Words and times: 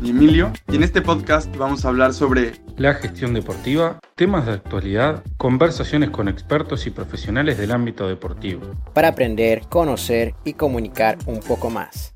Y 0.00 0.10
Emilio 0.10 0.52
y 0.68 0.76
en 0.76 0.84
este 0.84 1.02
podcast 1.02 1.54
vamos 1.56 1.84
a 1.84 1.88
hablar 1.88 2.14
sobre 2.14 2.52
la 2.76 2.94
gestión 2.94 3.34
deportiva, 3.34 3.98
temas 4.14 4.46
de 4.46 4.52
actualidad, 4.52 5.24
conversaciones 5.38 6.10
con 6.10 6.28
expertos 6.28 6.86
y 6.86 6.90
profesionales 6.90 7.58
del 7.58 7.72
ámbito 7.72 8.06
deportivo. 8.06 8.62
Para 8.92 9.08
aprender, 9.08 9.62
conocer 9.68 10.34
y 10.44 10.52
comunicar 10.52 11.18
un 11.26 11.40
poco 11.40 11.68
más. 11.68 12.14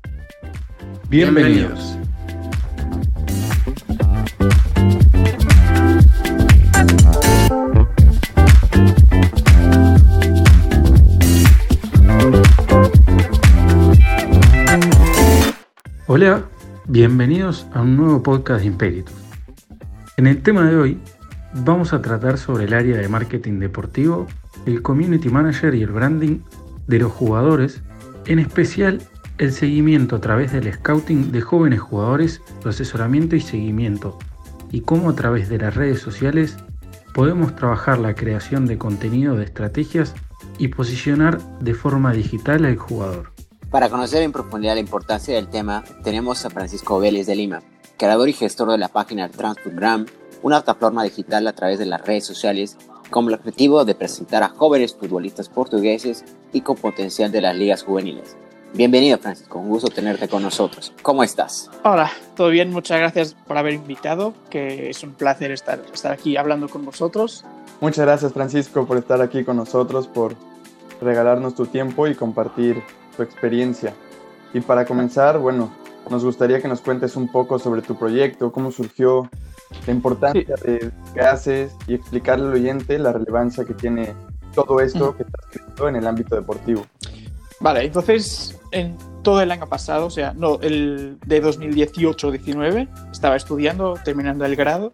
Bienvenidos. 1.09 1.97
Hola, 16.07 16.43
bienvenidos 16.91 17.67
a 17.71 17.83
un 17.83 17.95
nuevo 17.95 18.21
podcast 18.21 18.63
de 18.63 18.67
Imperitus. 18.67 19.15
En 20.17 20.27
el 20.27 20.43
tema 20.43 20.69
de 20.69 20.75
hoy 20.75 20.99
vamos 21.63 21.93
a 21.93 22.01
tratar 22.01 22.37
sobre 22.37 22.65
el 22.65 22.73
área 22.73 22.97
de 22.97 23.07
marketing 23.07 23.59
deportivo, 23.59 24.27
el 24.65 24.81
community 24.81 25.29
manager 25.29 25.73
y 25.73 25.83
el 25.83 25.91
branding 25.91 26.39
de 26.87 26.99
los 26.99 27.13
jugadores, 27.13 27.81
en 28.25 28.39
especial 28.39 29.01
el 29.37 29.53
seguimiento 29.53 30.17
a 30.17 30.19
través 30.19 30.51
del 30.51 30.73
scouting 30.73 31.31
de 31.31 31.39
jóvenes 31.39 31.79
jugadores, 31.79 32.41
su 32.61 32.67
asesoramiento 32.67 33.37
y 33.37 33.39
seguimiento, 33.39 34.19
y 34.69 34.81
cómo 34.81 35.11
a 35.11 35.15
través 35.15 35.47
de 35.47 35.59
las 35.59 35.73
redes 35.73 36.01
sociales 36.01 36.57
podemos 37.13 37.55
trabajar 37.55 37.99
la 37.99 38.15
creación 38.15 38.65
de 38.65 38.77
contenido 38.77 39.37
de 39.37 39.45
estrategias 39.45 40.13
y 40.57 40.67
posicionar 40.67 41.39
de 41.61 41.73
forma 41.73 42.11
digital 42.11 42.65
al 42.65 42.75
jugador. 42.75 43.31
Para 43.71 43.89
conocer 43.89 44.21
en 44.21 44.33
profundidad 44.33 44.73
la 44.73 44.81
importancia 44.81 45.33
del 45.33 45.47
tema, 45.47 45.85
tenemos 46.03 46.45
a 46.45 46.49
Francisco 46.49 46.99
Vélez 46.99 47.25
de 47.25 47.37
Lima, 47.37 47.61
creador 47.97 48.27
y 48.27 48.33
gestor 48.33 48.69
de 48.69 48.77
la 48.77 48.89
página 48.89 49.29
Transfootgram, 49.29 50.07
una 50.41 50.57
plataforma 50.57 51.05
digital 51.05 51.47
a 51.47 51.53
través 51.53 51.79
de 51.79 51.85
las 51.85 52.05
redes 52.05 52.25
sociales 52.25 52.75
con 53.09 53.29
el 53.29 53.35
objetivo 53.35 53.85
de 53.85 53.95
presentar 53.95 54.43
a 54.43 54.49
jóvenes 54.49 54.93
futbolistas 54.93 55.47
portugueses 55.47 56.25
y 56.51 56.59
con 56.59 56.75
potencial 56.75 57.31
de 57.31 57.39
las 57.39 57.55
ligas 57.55 57.83
juveniles. 57.83 58.35
Bienvenido 58.73 59.17
Francisco, 59.19 59.59
un 59.59 59.69
gusto 59.69 59.87
tenerte 59.87 60.27
con 60.27 60.43
nosotros. 60.43 60.91
¿Cómo 61.01 61.23
estás? 61.23 61.71
Hola, 61.85 62.11
todo 62.35 62.49
bien, 62.49 62.73
muchas 62.73 62.99
gracias 62.99 63.37
por 63.47 63.57
haber 63.57 63.75
invitado, 63.75 64.33
que 64.49 64.89
es 64.89 65.01
un 65.01 65.13
placer 65.13 65.49
estar, 65.51 65.81
estar 65.93 66.11
aquí 66.11 66.35
hablando 66.35 66.67
con 66.67 66.83
vosotros. 66.83 67.45
Muchas 67.79 68.05
gracias 68.05 68.33
Francisco 68.33 68.85
por 68.85 68.97
estar 68.97 69.21
aquí 69.21 69.45
con 69.45 69.55
nosotros, 69.55 70.09
por 70.09 70.35
regalarnos 70.99 71.55
tu 71.55 71.67
tiempo 71.67 72.07
y 72.07 72.15
compartir 72.15 72.83
tu 73.21 73.23
experiencia. 73.23 73.93
Y 74.53 74.61
para 74.61 74.85
comenzar, 74.85 75.37
bueno, 75.39 75.71
nos 76.09 76.25
gustaría 76.25 76.61
que 76.61 76.67
nos 76.67 76.81
cuentes 76.81 77.15
un 77.15 77.31
poco 77.31 77.59
sobre 77.59 77.81
tu 77.81 77.97
proyecto, 77.97 78.51
cómo 78.51 78.71
surgió, 78.71 79.29
la 79.87 79.93
importancia 79.93 80.55
de 80.65 80.91
qué 81.13 81.21
haces 81.21 81.73
y 81.87 81.93
explicarle 81.93 82.47
al 82.47 82.53
oyente 82.53 82.99
la 82.99 83.13
relevancia 83.13 83.63
que 83.63 83.73
tiene 83.73 84.13
todo 84.53 84.81
esto 84.81 85.15
que 85.15 85.23
estás 85.23 85.45
haciendo 85.47 85.87
en 85.87 85.95
el 85.95 86.07
ámbito 86.07 86.35
deportivo. 86.35 86.85
Vale, 87.61 87.85
entonces 87.85 88.59
en 88.71 88.97
todo 89.23 89.41
el 89.41 89.51
año 89.51 89.67
pasado, 89.67 90.07
o 90.07 90.09
sea, 90.09 90.33
no, 90.33 90.59
el 90.61 91.17
de 91.25 91.41
2018-19, 91.41 92.89
estaba 93.11 93.37
estudiando, 93.37 93.93
terminando 94.03 94.43
el 94.43 94.55
grado. 94.57 94.93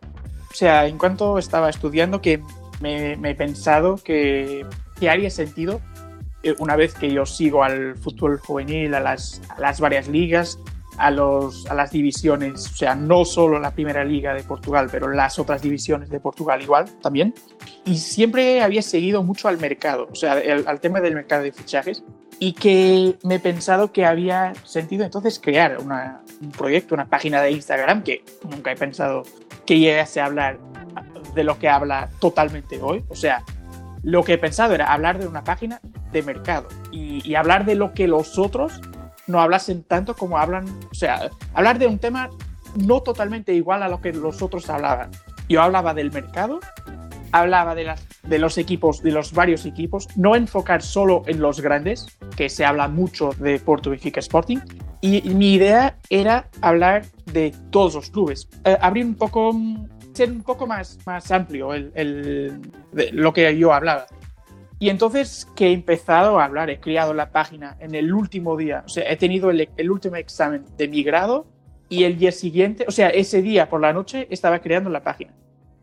O 0.52 0.54
sea, 0.54 0.86
en 0.86 0.98
cuanto 1.00 1.40
estaba 1.40 1.70
estudiando, 1.70 2.22
que 2.22 2.42
me, 2.80 3.16
me 3.16 3.32
he 3.32 3.36
pensado 3.36 3.96
que, 3.96 4.66
que 5.00 5.10
haría 5.10 5.32
sentido 5.32 5.82
una 6.60 6.76
vez 6.76 6.94
que 6.94 7.12
yo 7.12 7.26
sigo 7.26 7.64
al 7.64 7.98
fútbol 7.98 8.40
juvenil, 8.40 8.94
a 8.94 9.00
las, 9.00 9.42
las 9.58 9.80
varias 9.80 10.08
ligas, 10.08 10.60
a, 10.98 11.12
los, 11.12 11.66
a 11.68 11.74
las 11.74 11.92
divisiones, 11.92 12.72
o 12.72 12.76
sea, 12.76 12.96
no 12.96 13.24
solo 13.24 13.60
la 13.60 13.72
primera 13.72 14.04
liga 14.04 14.34
de 14.34 14.44
Portugal, 14.44 14.90
pero 14.92 15.10
las 15.10 15.40
otras 15.40 15.62
divisiones 15.62 16.10
de 16.10 16.20
Portugal 16.20 16.62
igual 16.62 16.86
también. 17.02 17.34
Y 17.86 17.98
siempre 17.98 18.62
había 18.62 18.82
seguido 18.82 19.24
mucho 19.24 19.48
al 19.48 19.60
mercado, 19.60 20.08
o 20.12 20.16
sea, 20.16 20.42
al 20.66 20.80
tema 20.80 21.00
del 21.00 21.16
mercado 21.16 21.44
de 21.44 21.52
fichajes, 21.52 22.04
y 22.40 22.54
que 22.54 23.16
me 23.24 23.36
he 23.36 23.40
pensado 23.40 23.92
que 23.92 24.06
había 24.06 24.54
sentido 24.64 25.04
entonces 25.04 25.40
crear 25.40 25.80
una, 25.80 26.22
un 26.42 26.52
proyecto, 26.52 26.94
una 26.94 27.08
página 27.08 27.42
de 27.42 27.52
Instagram, 27.52 28.04
que 28.04 28.24
nunca 28.50 28.72
he 28.72 28.76
pensado 28.76 29.24
que 29.66 29.80
llegase 29.80 30.20
a 30.20 30.26
hablar 30.26 30.60
de 31.34 31.44
lo 31.44 31.60
que 31.60 31.70
habla 31.70 32.10
totalmente 32.20 32.80
hoy, 32.82 33.04
o 33.10 33.16
sea, 33.16 33.44
lo 34.04 34.24
que 34.24 34.34
he 34.34 34.38
pensado 34.38 34.74
era 34.74 34.94
hablar 34.94 35.20
de 35.20 35.28
una 35.28 35.44
página 35.44 35.82
de 36.12 36.24
mercado 36.24 36.68
y, 36.92 37.36
hablar 37.36 37.66
de 37.66 37.76
lo 37.76 37.94
que 37.94 38.08
los 38.08 38.40
otros 38.40 38.82
no 39.28 39.42
hablasen 39.42 39.84
tanto 39.84 40.16
como 40.16 40.38
hablan, 40.38 40.66
o 40.90 40.94
sea, 40.94 41.30
hablar 41.54 41.78
de 41.80 41.88
un 41.88 42.00
tema 42.00 42.30
no 42.76 43.02
totalmente 43.02 43.54
igual 43.54 43.84
a 43.84 43.90
lo 43.90 44.02
que 44.02 44.14
los 44.14 44.42
otros 44.42 44.70
hablaban. 44.70 45.12
Yo 45.50 45.62
hablaba 45.62 45.94
del 45.94 46.12
mercado, 46.12 46.60
hablaba 47.32 47.76
de, 47.76 47.84
las, 47.84 48.06
de 48.24 48.40
los 48.40 48.58
equipos, 48.58 49.02
de 49.04 49.12
los 49.12 49.34
varios 49.34 49.66
equipos, 49.66 50.08
no 50.16 50.36
enfocar 50.36 50.82
solo 50.82 51.24
en 51.28 51.42
los 51.42 51.60
grandes, 51.62 52.18
que 52.36 52.50
se 52.50 52.66
habla 52.66 52.88
mucho 52.88 53.32
de 53.38 53.60
Porto 53.60 53.90
Benfica 53.90 54.20
Sporting, 54.20 54.60
y 55.02 55.22
mi 55.22 55.54
idea 55.54 55.98
era 56.10 56.50
hablar 56.62 57.06
de 57.26 57.54
todos 57.70 57.96
los 57.96 58.10
clubes, 58.10 58.50
eh, 58.64 58.78
abrir 58.82 59.06
un 59.06 59.16
poco, 59.16 59.56
ser 60.14 60.32
un 60.32 60.42
poco 60.42 60.66
más, 60.66 60.98
más 61.06 61.32
amplio 61.32 61.74
el, 61.74 62.62
de 62.92 63.12
lo 63.12 63.34
que 63.34 63.58
yo 63.58 63.74
hablaba. 63.74 64.08
Y 64.80 64.90
entonces 64.90 65.48
que 65.56 65.68
he 65.68 65.74
empezado 65.74 66.40
a 66.40 66.46
hablar, 66.46 66.70
he 66.70 66.80
creado 66.80 67.14
la 67.14 67.32
página 67.32 67.78
en 67.80 67.96
el 67.96 68.14
último 68.14 68.56
día, 68.58 68.84
o 68.86 68.90
sea, 68.90 69.10
he 69.12 69.18
tenido 69.18 69.50
el, 69.50 69.70
el, 69.76 69.92
último 69.92 70.18
examen 70.18 70.66
de 70.78 70.88
mi 70.88 71.04
grado 71.04 71.48
y 71.90 72.04
el 72.04 72.18
día 72.20 72.32
siguiente, 72.32 72.86
o 72.88 72.92
sea, 72.92 73.10
ese 73.10 73.42
día 73.42 73.70
por 73.70 73.82
la 73.82 73.92
noche 73.92 74.28
estaba 74.30 74.60
creando 74.60 74.90
la 74.90 75.02
página. 75.02 75.34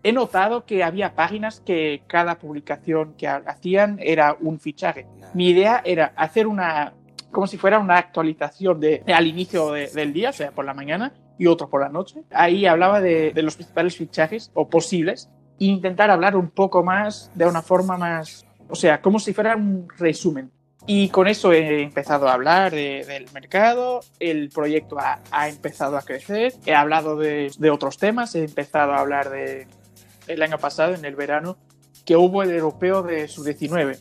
He 0.04 0.12
notado 0.12 0.64
que 0.66 0.84
había 0.84 1.14
páginas 1.14 1.60
que 1.60 2.02
cada 2.06 2.38
publicación 2.38 3.14
que 3.14 3.26
hacían 3.26 3.98
era 4.00 4.36
un 4.38 4.60
fichaje. 4.60 5.06
Mi 5.32 5.48
idea 5.48 5.80
era 5.82 6.12
hacer 6.14 6.46
una, 6.46 6.92
como 7.32 7.46
si 7.46 7.56
fuera 7.56 7.78
una 7.78 7.96
actualización 7.96 8.78
de, 8.80 9.02
al 9.12 9.26
inicio 9.26 9.72
de, 9.72 9.88
del 9.88 10.12
día, 10.12 10.30
o 10.30 10.34
sea, 10.34 10.52
por 10.52 10.66
la 10.66 10.74
mañana, 10.74 11.14
y 11.38 11.46
otro 11.46 11.68
por 11.70 11.80
la 11.80 11.88
noche. 11.88 12.22
Ahí 12.30 12.66
hablaba 12.66 13.00
de, 13.00 13.32
de 13.32 13.42
los 13.42 13.56
principales 13.56 13.96
fichajes 13.96 14.50
o 14.52 14.68
posibles 14.68 15.30
e 15.58 15.64
intentar 15.64 16.10
hablar 16.10 16.36
un 16.36 16.50
poco 16.50 16.84
más, 16.84 17.30
de 17.34 17.46
una 17.46 17.62
forma 17.62 17.96
más 17.96 18.44
o 18.68 18.74
sea, 18.74 19.00
como 19.00 19.18
si 19.18 19.32
fuera 19.32 19.56
un 19.56 19.88
resumen. 19.98 20.50
Y 20.86 21.08
con 21.08 21.28
eso 21.28 21.52
he 21.52 21.82
empezado 21.82 22.28
a 22.28 22.34
hablar 22.34 22.72
de, 22.72 23.04
del 23.06 23.26
mercado, 23.32 24.00
el 24.20 24.50
proyecto 24.50 24.98
ha, 24.98 25.22
ha, 25.30 25.48
empezado 25.48 25.96
a 25.96 26.02
crecer, 26.02 26.52
he 26.66 26.74
hablado 26.74 27.16
de, 27.16 27.50
de, 27.56 27.70
otros 27.70 27.96
temas, 27.96 28.34
he 28.34 28.44
empezado 28.44 28.92
a 28.92 28.98
hablar 28.98 29.30
de 29.30 29.66
el 30.26 30.42
año 30.42 30.58
pasado, 30.58 30.94
en 30.94 31.04
el 31.06 31.16
verano, 31.16 31.56
que 32.04 32.16
hubo 32.16 32.42
el 32.42 32.50
europeo 32.50 33.02
de 33.02 33.28
su 33.28 33.44
19 33.44 33.98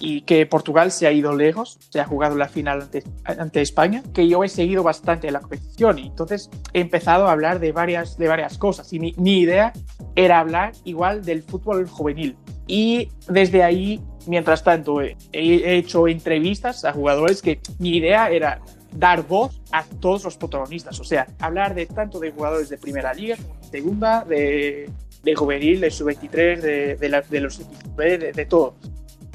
y 0.00 0.22
que 0.22 0.44
Portugal 0.46 0.90
se 0.90 1.06
ha 1.06 1.12
ido 1.12 1.34
lejos, 1.34 1.78
se 1.90 2.00
ha 2.00 2.04
jugado 2.04 2.36
la 2.36 2.48
final 2.48 2.82
ante, 2.82 3.04
ante, 3.24 3.60
España, 3.60 4.02
que 4.12 4.28
yo 4.28 4.44
he 4.44 4.48
seguido 4.48 4.82
bastante 4.82 5.30
la 5.30 5.40
competición. 5.40 5.98
Y 5.98 6.06
entonces 6.06 6.50
he 6.72 6.80
empezado 6.80 7.28
a 7.28 7.32
hablar 7.32 7.60
de 7.60 7.72
varias, 7.72 8.18
de 8.18 8.28
varias 8.28 8.58
cosas. 8.58 8.92
Y 8.92 8.98
mi, 8.98 9.14
mi 9.16 9.38
idea 9.40 9.72
era 10.16 10.40
hablar 10.40 10.72
igual 10.84 11.24
del 11.24 11.42
fútbol 11.42 11.88
juvenil, 11.88 12.36
y 12.66 13.10
desde 13.28 13.62
ahí, 13.62 14.00
mientras 14.26 14.64
tanto, 14.64 15.00
he, 15.00 15.16
hecho 15.32 16.08
entrevistas 16.08 16.84
a 16.84 16.92
jugadores 16.92 17.42
que 17.42 17.60
mi 17.78 17.96
idea 17.96 18.30
era 18.30 18.60
dar 18.92 19.26
voz 19.26 19.60
a 19.72 19.84
todos 19.84 20.24
los 20.24 20.36
protagonistas, 20.36 20.98
o 21.00 21.04
sea, 21.04 21.26
hablar 21.40 21.74
de 21.74 21.86
tanto 21.86 22.20
de 22.20 22.30
jugadores 22.30 22.68
de 22.68 22.78
primera 22.78 23.12
liga, 23.12 23.36
segunda, 23.70 24.24
de, 24.24 24.88
de 25.22 25.34
juvenil, 25.34 25.80
de 25.80 25.90
sub-23, 25.90 26.30
de, 26.60 26.96
de, 26.96 27.22
de, 27.28 27.40
los 27.40 27.60
de, 27.96 28.32
de 28.32 28.46
todo. 28.46 28.76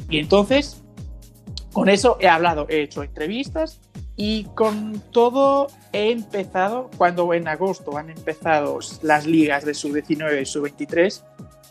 Y 0.10 0.20
entonces, 0.20 0.82
con 1.72 1.88
eso 1.88 2.18
he 2.20 2.28
hablado, 2.28 2.66
he 2.70 2.82
hecho 2.82 3.04
entrevistas 3.04 3.80
y 4.16 4.46
con 4.56 5.02
todo 5.12 5.68
he 5.94 6.12
empezado, 6.12 6.90
cuando 6.98 7.34
en 7.34 7.48
agosto 7.48 7.98
han 7.98 8.10
empezado 8.10 8.80
las 9.02 9.26
ligas 9.26 9.64
de 9.64 9.74
sub-19 9.74 10.42
y 10.42 10.46
sub-23, 10.46 11.24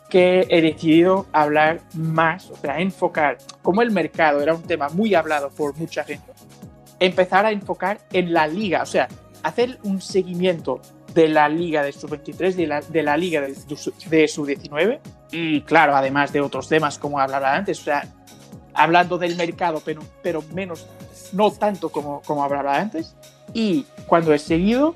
que 0.08 0.46
he 0.48 0.62
decidido 0.62 1.26
hablar 1.32 1.82
más, 1.94 2.50
o 2.50 2.56
sea, 2.56 2.80
enfocar, 2.80 3.36
como 3.62 3.82
el 3.82 3.90
mercado 3.90 4.40
era 4.40 4.54
un 4.54 4.62
tema 4.62 4.88
muy 4.88 5.14
hablado 5.14 5.50
por 5.50 5.76
mucha 5.76 6.04
gente, 6.04 6.32
empezar 6.98 7.44
a 7.44 7.50
enfocar 7.50 7.98
en 8.12 8.32
la 8.32 8.46
liga, 8.46 8.82
o 8.82 8.86
sea, 8.86 9.08
hacer 9.42 9.78
un 9.82 10.00
seguimiento 10.00 10.80
de 11.12 11.28
la 11.28 11.48
liga 11.48 11.82
de 11.82 11.92
sub-23, 11.92 12.54
de 12.54 12.66
la, 12.66 12.80
de 12.80 13.02
la 13.02 13.16
liga 13.16 13.42
de, 13.42 13.48
de 13.48 14.28
sub-19, 14.28 15.00
y 15.32 15.60
claro, 15.62 15.94
además 15.94 16.32
de 16.32 16.40
otros 16.40 16.68
temas 16.68 16.98
como 16.98 17.20
hablaba 17.20 17.54
antes, 17.54 17.80
o 17.80 17.84
sea, 17.84 18.08
hablando 18.78 19.18
del 19.18 19.36
mercado, 19.36 19.82
pero, 19.84 20.02
pero 20.22 20.42
menos, 20.54 20.86
no 21.32 21.50
tanto 21.50 21.90
como, 21.90 22.22
como 22.22 22.42
hablaba 22.42 22.78
antes, 22.78 23.14
y 23.52 23.84
cuando 24.06 24.32
he 24.32 24.38
seguido, 24.38 24.94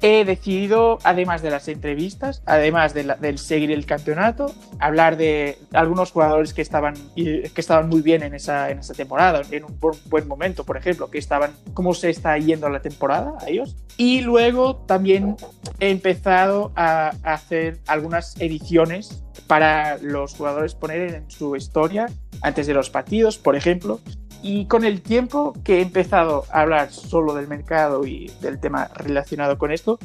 he 0.00 0.24
decidido, 0.24 0.98
además 1.02 1.42
de 1.42 1.50
las 1.50 1.68
entrevistas, 1.68 2.42
además 2.46 2.94
de 2.94 3.04
del 3.20 3.38
seguir 3.38 3.70
el 3.70 3.86
campeonato, 3.86 4.52
hablar 4.78 5.16
de 5.16 5.58
algunos 5.72 6.12
jugadores 6.12 6.54
que 6.54 6.62
estaban, 6.62 6.94
que 7.14 7.50
estaban 7.56 7.88
muy 7.88 8.02
bien 8.02 8.22
en 8.22 8.34
esa, 8.34 8.70
en 8.70 8.78
esa 8.78 8.94
temporada, 8.94 9.42
en 9.50 9.64
un 9.64 9.78
buen 10.06 10.28
momento, 10.28 10.64
por 10.64 10.76
ejemplo, 10.76 11.10
que 11.10 11.18
estaban, 11.18 11.52
cómo 11.74 11.94
se 11.94 12.10
está 12.10 12.36
yendo 12.38 12.68
la 12.68 12.80
temporada 12.80 13.34
a 13.40 13.48
ellos. 13.48 13.76
Y 13.96 14.20
luego 14.20 14.76
también 14.76 15.36
he 15.80 15.90
empezado 15.90 16.72
a 16.76 17.12
hacer 17.22 17.78
algunas 17.86 18.40
ediciones 18.40 19.24
para 19.46 19.98
los 19.98 20.34
jugadores 20.34 20.74
poner 20.74 21.14
en 21.14 21.30
su 21.30 21.56
historia 21.56 22.06
antes 22.42 22.66
de 22.66 22.74
los 22.74 22.90
partidos, 22.90 23.38
por 23.38 23.56
ejemplo, 23.56 24.00
y 24.42 24.66
con 24.66 24.84
el 24.84 25.02
tiempo 25.02 25.54
que 25.64 25.78
he 25.78 25.82
empezado 25.82 26.44
a 26.50 26.60
hablar 26.60 26.92
solo 26.92 27.34
del 27.34 27.48
mercado 27.48 28.06
y 28.06 28.30
del 28.40 28.60
tema 28.60 28.88
relacionado 28.94 29.58
con 29.58 29.72
esto, 29.72 29.98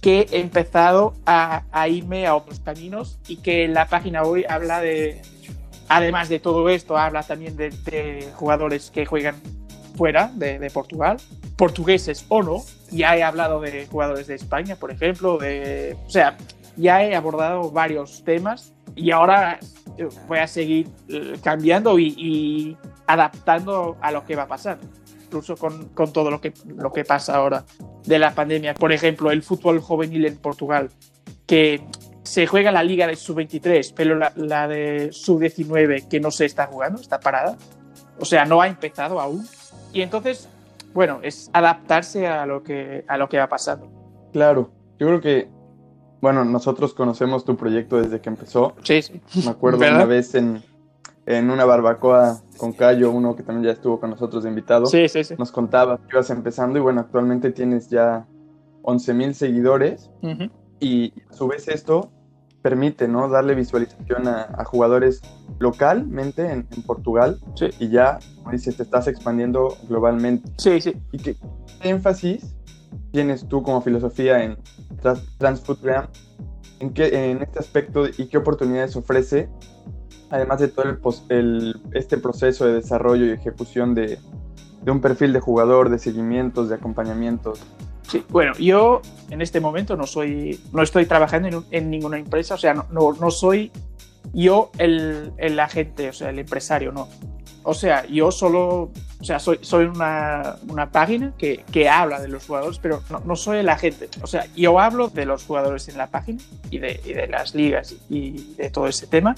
que 0.00 0.26
he 0.30 0.40
empezado 0.40 1.14
a, 1.26 1.62
irme 1.88 2.26
a 2.26 2.34
otros 2.34 2.60
caminos 2.60 3.18
y 3.28 3.36
que 3.36 3.68
la 3.68 3.86
página 3.86 4.22
hoy 4.22 4.44
habla 4.48 4.80
de, 4.80 5.20
además 5.88 6.28
de 6.28 6.40
todo 6.40 6.68
esto, 6.68 6.96
habla 6.96 7.22
también 7.22 7.56
de, 7.56 8.28
jugadores 8.34 8.90
que 8.90 9.04
juegan 9.04 9.36
fuera 9.96 10.30
de, 10.34 10.70
Portugal, 10.70 11.18
portugueses 11.56 12.24
o 12.28 12.42
no. 12.42 12.62
Ya 12.90 13.16
he 13.16 13.22
hablado 13.22 13.60
de 13.60 13.86
jugadores 13.86 14.26
de 14.26 14.36
España, 14.36 14.76
por 14.76 14.90
ejemplo, 14.90 15.36
de, 15.36 15.96
o 16.06 16.10
sea, 16.10 16.36
ya 16.76 17.04
he 17.04 17.14
abordado 17.14 17.70
varios 17.70 18.24
temas 18.24 18.72
y 18.94 19.10
ahora 19.10 19.58
voy 20.26 20.38
a 20.38 20.46
seguir 20.46 20.88
eh, 21.08 21.36
cambiando 21.42 21.98
y, 21.98 22.76
adaptando 23.12 23.96
a 24.00 24.12
lo 24.12 24.24
que 24.24 24.36
va 24.36 24.42
a 24.42 24.48
pasar, 24.48 24.78
incluso 25.24 25.56
con, 25.56 25.88
con, 25.88 26.12
todo 26.12 26.30
lo 26.30 26.40
que, 26.40 26.52
lo 26.66 26.92
que 26.92 27.04
pasa 27.04 27.36
ahora 27.36 27.64
de 28.04 28.18
la 28.18 28.34
pandemia. 28.34 28.74
Por 28.74 28.92
ejemplo, 28.92 29.30
el 29.30 29.42
fútbol 29.42 29.80
juvenil 29.80 30.26
en 30.26 30.36
Portugal, 30.36 30.90
que 31.46 31.82
se 32.22 32.46
juega 32.46 32.70
la 32.70 32.82
liga 32.82 33.06
de 33.06 33.16
sub-23, 33.16 33.92
pero 33.94 34.16
la, 34.16 34.32
la 34.36 34.68
de 34.68 35.10
sub-19 35.12 36.08
que 36.08 36.20
no 36.20 36.30
se 36.30 36.44
está 36.44 36.66
jugando, 36.66 37.00
está 37.00 37.20
parada. 37.20 37.56
O 38.18 38.24
sea, 38.24 38.44
no 38.44 38.60
ha 38.60 38.68
empezado 38.68 39.20
aún. 39.20 39.46
Y 39.92 40.02
entonces, 40.02 40.48
bueno, 40.92 41.20
es 41.22 41.50
adaptarse 41.52 42.26
a 42.26 42.46
lo 42.46 42.62
que, 42.62 43.04
a 43.08 43.16
lo 43.16 43.28
que 43.28 43.38
va 43.38 43.48
pasando. 43.48 43.88
Claro, 44.32 44.70
yo 44.98 45.06
creo 45.06 45.20
que 45.20 45.48
bueno, 46.20 46.44
nosotros 46.44 46.92
conocemos 46.92 47.44
tu 47.44 47.56
proyecto 47.56 48.00
desde 48.00 48.20
que 48.20 48.28
empezó. 48.28 48.74
Sí, 48.82 49.00
sí. 49.00 49.20
Me 49.42 49.50
acuerdo 49.50 49.78
una 49.78 50.04
vez 50.04 50.34
en, 50.34 50.62
en, 51.24 51.50
una 51.50 51.64
barbacoa 51.64 52.42
con 52.60 52.74
Cayo, 52.74 53.10
uno 53.10 53.34
que 53.34 53.42
también 53.42 53.64
ya 53.64 53.72
estuvo 53.72 53.98
con 53.98 54.10
nosotros 54.10 54.42
de 54.42 54.50
invitado. 54.50 54.84
Sí, 54.84 55.08
sí, 55.08 55.24
sí. 55.24 55.34
Nos 55.38 55.50
contaba 55.50 55.96
que 55.96 56.12
ibas 56.12 56.28
empezando 56.28 56.78
y 56.78 56.82
bueno, 56.82 57.00
actualmente 57.00 57.50
tienes 57.52 57.88
ya 57.88 58.26
11 58.82 59.14
mil 59.14 59.34
seguidores 59.34 60.10
y 60.78 61.14
a 61.30 61.32
su 61.32 61.48
vez 61.48 61.68
esto 61.68 62.10
permite, 62.60 63.08
¿no? 63.08 63.30
Darle 63.30 63.54
visualización 63.54 64.28
a, 64.28 64.62
jugadores 64.66 65.22
localmente 65.58 66.52
en, 66.52 66.66
Portugal 66.86 67.38
sí. 67.54 67.68
y 67.78 67.88
ya, 67.88 68.18
como 68.36 68.50
dices, 68.50 68.76
te 68.76 68.82
estás 68.82 69.08
expandiendo 69.08 69.78
globalmente. 69.88 70.52
Sí, 70.58 70.82
sí. 70.82 70.94
Y 71.12 71.18
que 71.18 71.36
énfasis 71.82 72.54
tienes 73.10 73.48
tú 73.48 73.62
como 73.62 73.80
filosofía 73.80 74.44
en 74.44 74.58
Transfoodgram? 75.38 76.08
¿En, 76.78 76.92
qué, 76.92 77.30
en 77.30 77.42
este 77.42 77.58
aspecto 77.58 78.04
y 78.06 78.26
qué 78.28 78.36
oportunidades 78.36 78.96
ofrece? 78.96 79.48
Además 80.30 80.60
de 80.60 80.68
todo 80.68 80.84
el, 81.28 81.80
este 81.92 82.18
proceso 82.18 82.66
de 82.66 82.74
desarrollo 82.74 83.26
y 83.26 83.30
ejecución 83.30 83.94
de, 83.94 84.18
de, 84.82 84.90
un 84.90 85.00
perfil 85.00 85.32
de 85.32 85.40
jugador, 85.40 85.88
de 85.88 85.98
seguimientos, 85.98 86.68
de 86.68 86.76
acompañamientos. 86.76 87.60
Sí, 88.08 88.24
bueno, 88.28 88.52
yo 88.54 89.02
en 89.30 89.42
este 89.42 89.60
momento 89.60 89.96
no 89.96 90.06
soy, 90.06 90.60
no 90.72 90.82
estoy 90.82 91.06
trabajando 91.06 91.48
en, 91.48 91.64
en 91.70 91.90
ninguna 91.90 92.18
empresa, 92.18 92.54
o 92.54 92.58
sea, 92.58 92.74
no, 92.74 92.86
no, 92.90 93.12
no 93.12 93.30
soy 93.30 93.70
yo 94.32 94.70
el, 94.78 95.32
el, 95.36 95.58
agente, 95.58 96.08
o 96.08 96.12
sea, 96.12 96.30
el 96.30 96.38
empresario, 96.38 96.92
no. 96.92 97.08
O 97.62 97.74
sea, 97.74 98.06
yo 98.06 98.30
solo, 98.30 98.90
o 99.20 99.24
sea, 99.24 99.38
soy, 99.38 99.84
una, 99.84 100.56
una 100.68 100.90
página 100.90 101.32
que, 101.36 101.64
que, 101.70 101.88
habla 101.88 102.20
de 102.20 102.28
los 102.28 102.46
jugadores, 102.46 102.78
pero 102.78 103.02
no, 103.10 103.20
no, 103.20 103.36
soy 103.36 103.58
el 103.58 103.68
agente. 103.68 104.08
O 104.22 104.26
sea, 104.26 104.46
yo 104.56 104.78
hablo 104.80 105.08
de 105.08 105.26
los 105.26 105.44
jugadores 105.44 105.88
en 105.88 105.98
la 105.98 106.06
página 106.06 106.40
y 106.70 106.78
de, 106.78 107.00
y 107.04 107.12
de 107.12 107.26
las 107.26 107.54
ligas 107.54 107.94
y 108.08 108.54
de 108.54 108.70
todo 108.70 108.86
ese 108.88 109.06
tema. 109.06 109.36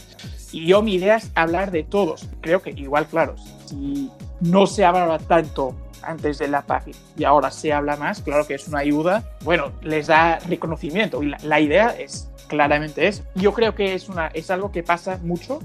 Y 0.52 0.66
yo 0.66 0.82
mi 0.82 0.94
idea 0.94 1.16
es 1.16 1.30
hablar 1.34 1.70
de 1.72 1.82
todos. 1.82 2.28
Creo 2.40 2.62
que 2.62 2.70
igual, 2.70 3.06
claro, 3.06 3.34
si 3.66 4.10
no 4.40 4.66
se 4.66 4.84
hablaba 4.84 5.18
tanto 5.18 5.74
antes 6.02 6.38
de 6.38 6.48
la 6.48 6.62
página 6.62 6.96
y 7.16 7.24
ahora 7.24 7.50
se 7.50 7.72
habla 7.72 7.96
más, 7.96 8.20
claro 8.22 8.46
que 8.46 8.54
es 8.54 8.68
una 8.68 8.78
ayuda, 8.78 9.24
bueno, 9.42 9.72
les 9.82 10.08
da 10.08 10.38
reconocimiento 10.40 11.22
y 11.22 11.32
la, 11.42 11.60
idea 11.60 11.88
es 11.98 12.28
claramente 12.48 13.06
eso. 13.06 13.22
Yo 13.34 13.52
creo 13.52 13.74
que 13.74 13.94
es, 13.94 14.08
una, 14.08 14.28
es 14.28 14.50
algo 14.50 14.72
que 14.72 14.82
pasa 14.82 15.18
mucho 15.22 15.60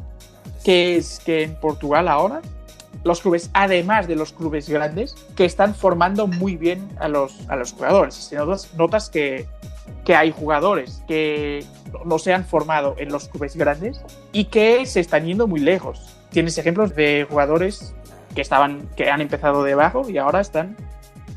que 0.67 0.97
es 0.97 1.21
que 1.23 1.43
en 1.43 1.55
Portugal 1.55 2.09
ahora 2.09 2.41
los 3.05 3.21
clubes, 3.21 3.49
además 3.53 4.05
de 4.05 4.17
los 4.17 4.33
clubes 4.33 4.67
grandes, 4.67 5.15
que 5.37 5.45
están 5.45 5.73
formando 5.73 6.27
muy 6.27 6.57
bien 6.57 6.89
a 6.99 7.07
los, 7.07 7.47
a 7.47 7.55
los 7.55 7.71
jugadores. 7.71 8.15
Si 8.15 8.35
notas, 8.75 9.09
que, 9.09 9.47
que 10.03 10.13
hay 10.13 10.29
jugadores 10.29 11.01
que 11.07 11.63
no 12.03 12.19
se 12.19 12.33
han 12.33 12.43
formado 12.43 12.95
en 12.97 13.13
los 13.13 13.29
clubes 13.29 13.55
grandes 13.55 14.01
y 14.33 14.45
que 14.45 14.85
se 14.85 14.99
están 14.99 15.25
yendo 15.25 15.47
muy 15.47 15.61
lejos. 15.61 16.17
Tienes 16.31 16.57
ejemplos 16.57 16.93
de 16.97 17.25
jugadores 17.29 17.95
que 18.35 18.41
estaban 18.41 18.89
que 18.97 19.09
han 19.09 19.21
empezado 19.21 19.63
debajo 19.63 20.09
y 20.09 20.17
ahora 20.17 20.41
están 20.41 20.75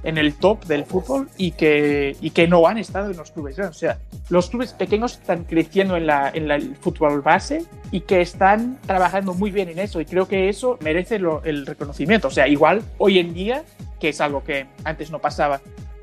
en 0.02 0.18
el 0.18 0.34
top 0.34 0.64
del 0.64 0.84
fútbol 0.84 1.28
y 1.36 1.52
que, 1.52 2.16
y 2.20 2.30
que 2.30 2.48
no 2.48 2.66
han 2.66 2.78
estado 2.78 3.12
en 3.12 3.16
los 3.16 3.30
clubes 3.30 3.54
grandes. 3.54 3.76
O 3.76 3.78
sea, 3.78 4.00
los 4.30 4.48
clubes 4.48 4.72
pequeños 4.72 5.14
están 5.14 5.44
creciendo 5.44 5.96
en, 5.96 6.06
la, 6.06 6.28
el 6.28 6.76
fútbol 6.76 7.20
base 7.20 7.64
y 7.90 8.00
que 8.00 8.20
están 8.20 8.78
trabajando 8.86 9.34
muy 9.34 9.50
bien 9.50 9.68
en 9.68 9.78
eso. 9.78 10.00
Y 10.00 10.06
creo 10.06 10.26
que 10.26 10.48
eso 10.48 10.78
merece 10.80 11.16
el 11.16 11.66
reconocimiento. 11.66 12.28
O 12.28 12.30
sea, 12.30 12.48
igual 12.48 12.82
hoy 12.98 13.18
en 13.18 13.34
día, 13.34 13.64
que 13.98 14.10
es 14.10 14.20
algo 14.20 14.42
que 14.44 14.66
antes 14.84 15.10
no 15.10 15.18
pasaba, 15.18 15.60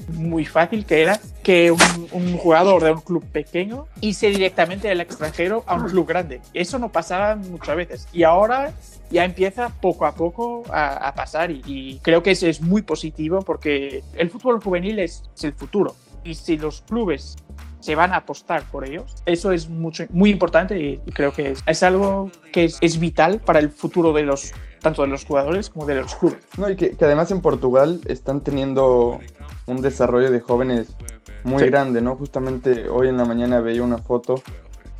muy 0.09 0.45
fácil 0.45 0.85
que 0.85 1.01
era 1.01 1.19
que 1.44 1.71
un, 1.71 2.38
jugador 2.38 2.83
de 2.83 2.91
un 2.91 3.01
club 3.01 3.24
pequeño 3.25 3.88
hice 4.01 4.30
directamente 4.30 4.88
del 4.88 5.01
extranjero 5.01 5.63
a 5.68 5.75
un 5.75 5.88
club 5.88 6.07
grande. 6.07 6.41
Eso 6.53 6.80
no 6.80 6.91
pasaba 6.91 7.35
muchas 7.35 7.75
veces. 7.75 8.07
Y 8.13 8.23
ahora 8.23 8.73
ya 9.09 9.25
empieza 9.25 9.69
poco 9.81 10.06
a 10.06 10.15
poco 10.15 10.63
a, 10.69 11.13
pasar 11.15 11.51
y, 11.51 12.00
creo 12.01 12.23
que 12.23 12.31
eso 12.31 12.47
es 12.47 12.62
muy 12.62 12.81
positivo 12.81 13.41
porque 13.41 14.03
el 14.15 14.30
fútbol 14.30 14.62
juvenil 14.62 15.00
es, 15.00 15.23
el 15.42 15.54
futuro. 15.54 15.95
Y 16.23 16.35
si 16.35 16.57
los 16.57 16.81
clubes 16.81 17.37
se 17.87 17.95
van 17.95 18.11
a 18.11 18.17
apostar 18.17 18.63
por 18.63 18.83
ellos. 18.83 19.15
Eso 19.25 19.53
es 19.53 19.69
mucho, 19.69 20.03
muy 20.09 20.29
importante 20.29 20.77
y, 20.77 20.97
creo 21.13 21.31
que 21.31 21.56
es, 21.65 21.83
algo 21.83 22.29
que 22.51 22.65
es, 22.65 22.77
es, 22.81 22.99
vital 22.99 23.39
para 23.39 23.59
el 23.59 23.69
futuro 23.69 24.11
de 24.11 24.23
los 24.23 24.51
tanto 24.81 25.03
de 25.03 25.07
los 25.07 25.23
jugadores 25.23 25.69
como 25.69 25.85
de 25.85 25.95
los 25.95 26.13
clubes. 26.15 26.39
No, 26.57 26.69
y 26.69 26.75
que, 26.75 26.97
que 26.97 27.06
además 27.06 27.31
en 27.31 27.39
Portugal 27.39 28.01
están 28.09 28.41
teniendo 28.41 29.21
un 29.67 29.81
desarrollo 29.81 30.29
de 30.31 30.41
jóvenes 30.41 30.97
muy 31.45 31.63
grande, 31.63 32.01
¿no? 32.01 32.17
Justamente 32.17 32.89
hoy 32.89 33.07
en 33.07 33.15
la 33.15 33.23
mañana 33.23 33.61
veía 33.61 33.83
una 33.83 33.99
foto 33.99 34.41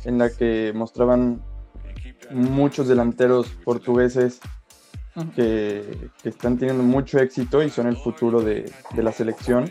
en 0.06 0.16
la 0.16 0.30
que 0.30 0.72
mostraban 0.74 1.42
muchos 2.30 2.88
delanteros 2.88 3.48
portugueses 3.66 4.40
que, 5.34 6.10
están 6.24 6.58
teniendo 6.58 6.82
mucho 6.82 7.18
éxito 7.18 7.62
y 7.62 7.70
son 7.70 7.86
el 7.86 7.96
futuro 7.96 8.40
de, 8.40 8.70
la 8.96 9.12
selección. 9.12 9.70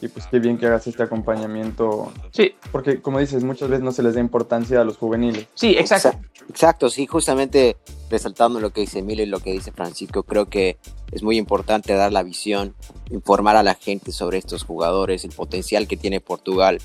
Y 0.00 0.08
pues 0.08 0.26
qué 0.26 0.38
bien 0.38 0.58
que 0.58 0.66
hagas 0.66 0.86
este 0.86 1.02
acompañamiento. 1.02 2.12
Sí. 2.30 2.54
Porque 2.72 3.00
como 3.00 3.18
dices, 3.18 3.44
muchas 3.44 3.68
veces 3.68 3.84
no 3.84 3.92
se 3.92 4.02
les 4.02 4.14
da 4.14 4.20
importancia 4.20 4.80
a 4.80 4.84
los 4.84 4.96
juveniles. 4.96 5.46
Sí, 5.54 5.76
exacto. 5.78 6.18
Exacto, 6.48 6.90
sí, 6.90 7.06
justamente 7.06 7.76
resaltando 8.08 8.60
lo 8.60 8.70
que 8.70 8.82
dice 8.82 9.00
Emilio 9.00 9.24
y 9.24 9.28
lo 9.28 9.40
que 9.40 9.52
dice 9.52 9.72
Francisco, 9.72 10.22
creo 10.22 10.46
que 10.46 10.78
es 11.10 11.22
muy 11.22 11.36
importante 11.38 11.94
dar 11.94 12.12
la 12.12 12.22
visión, 12.22 12.74
informar 13.10 13.56
a 13.56 13.62
la 13.62 13.74
gente 13.74 14.12
sobre 14.12 14.38
estos 14.38 14.62
jugadores, 14.62 15.24
el 15.24 15.32
potencial 15.32 15.88
que 15.88 15.96
tiene 15.96 16.20
Portugal 16.20 16.78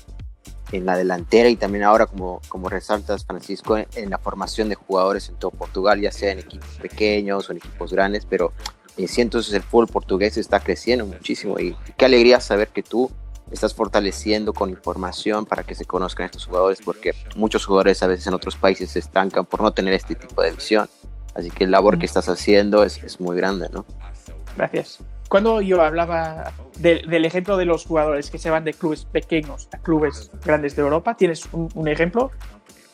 en 0.72 0.86
la 0.86 0.96
delantera 0.96 1.48
y 1.48 1.56
también 1.56 1.84
ahora, 1.84 2.06
como, 2.06 2.40
como 2.48 2.68
resaltas, 2.68 3.24
Francisco, 3.24 3.76
en, 3.76 4.10
la 4.10 4.18
formación 4.18 4.68
de 4.68 4.74
jugadores 4.74 5.28
en 5.28 5.36
todo 5.36 5.50
Portugal, 5.50 6.00
ya 6.00 6.10
sea 6.10 6.32
en 6.32 6.40
equipos 6.40 6.78
pequeños 6.80 7.48
o 7.48 7.52
en 7.52 7.58
equipos 7.58 7.92
grandes, 7.92 8.26
pero 8.26 8.52
sí 8.96 9.20
entonces 9.20 9.52
el 9.54 9.62
fútbol 9.62 9.86
portugués 9.86 10.36
está 10.36 10.60
creciendo 10.60 11.06
muchísimo 11.06 11.58
y 11.58 11.76
qué 11.96 12.04
alegría 12.04 12.40
saber 12.40 12.68
que 12.68 12.82
tú 12.82 13.10
estás 13.50 13.74
fortaleciendo 13.74 14.52
con 14.52 14.70
información 14.70 15.44
para 15.44 15.62
que 15.62 15.74
se 15.74 15.84
conozcan 15.84 16.26
estos 16.26 16.46
jugadores, 16.46 16.80
porque 16.84 17.14
muchos 17.36 17.66
jugadores 17.66 18.02
a 18.02 18.06
veces 18.06 18.26
en 18.26 18.34
otros 18.34 18.56
países 18.56 18.90
se 18.90 18.98
estancan 18.98 19.44
por 19.44 19.60
no 19.60 19.72
tener 19.72 19.94
este 19.94 20.14
tipo 20.14 20.42
de 20.42 20.52
visión. 20.52 20.88
Así 21.34 21.50
que 21.50 21.64
la 21.64 21.72
labor 21.72 21.98
que 21.98 22.06
estás 22.06 22.28
haciendo 22.28 22.84
es, 22.84 23.02
es 23.02 23.20
muy 23.20 23.36
grande, 23.36 23.68
¿no? 23.72 23.84
Gracias. 24.56 25.00
Cuando 25.32 25.62
yo 25.62 25.80
hablaba 25.80 26.52
del 26.78 27.24
ejemplo 27.24 27.56
de 27.56 27.64
los 27.64 27.86
jugadores 27.86 28.30
que 28.30 28.36
se 28.36 28.50
van 28.50 28.64
de 28.64 28.74
clubes 28.74 29.06
pequeños 29.06 29.66
a 29.72 29.78
clubes 29.78 30.30
grandes 30.44 30.76
de 30.76 30.82
Europa, 30.82 31.16
tienes 31.16 31.48
un, 31.52 31.88
ejemplo. 31.88 32.30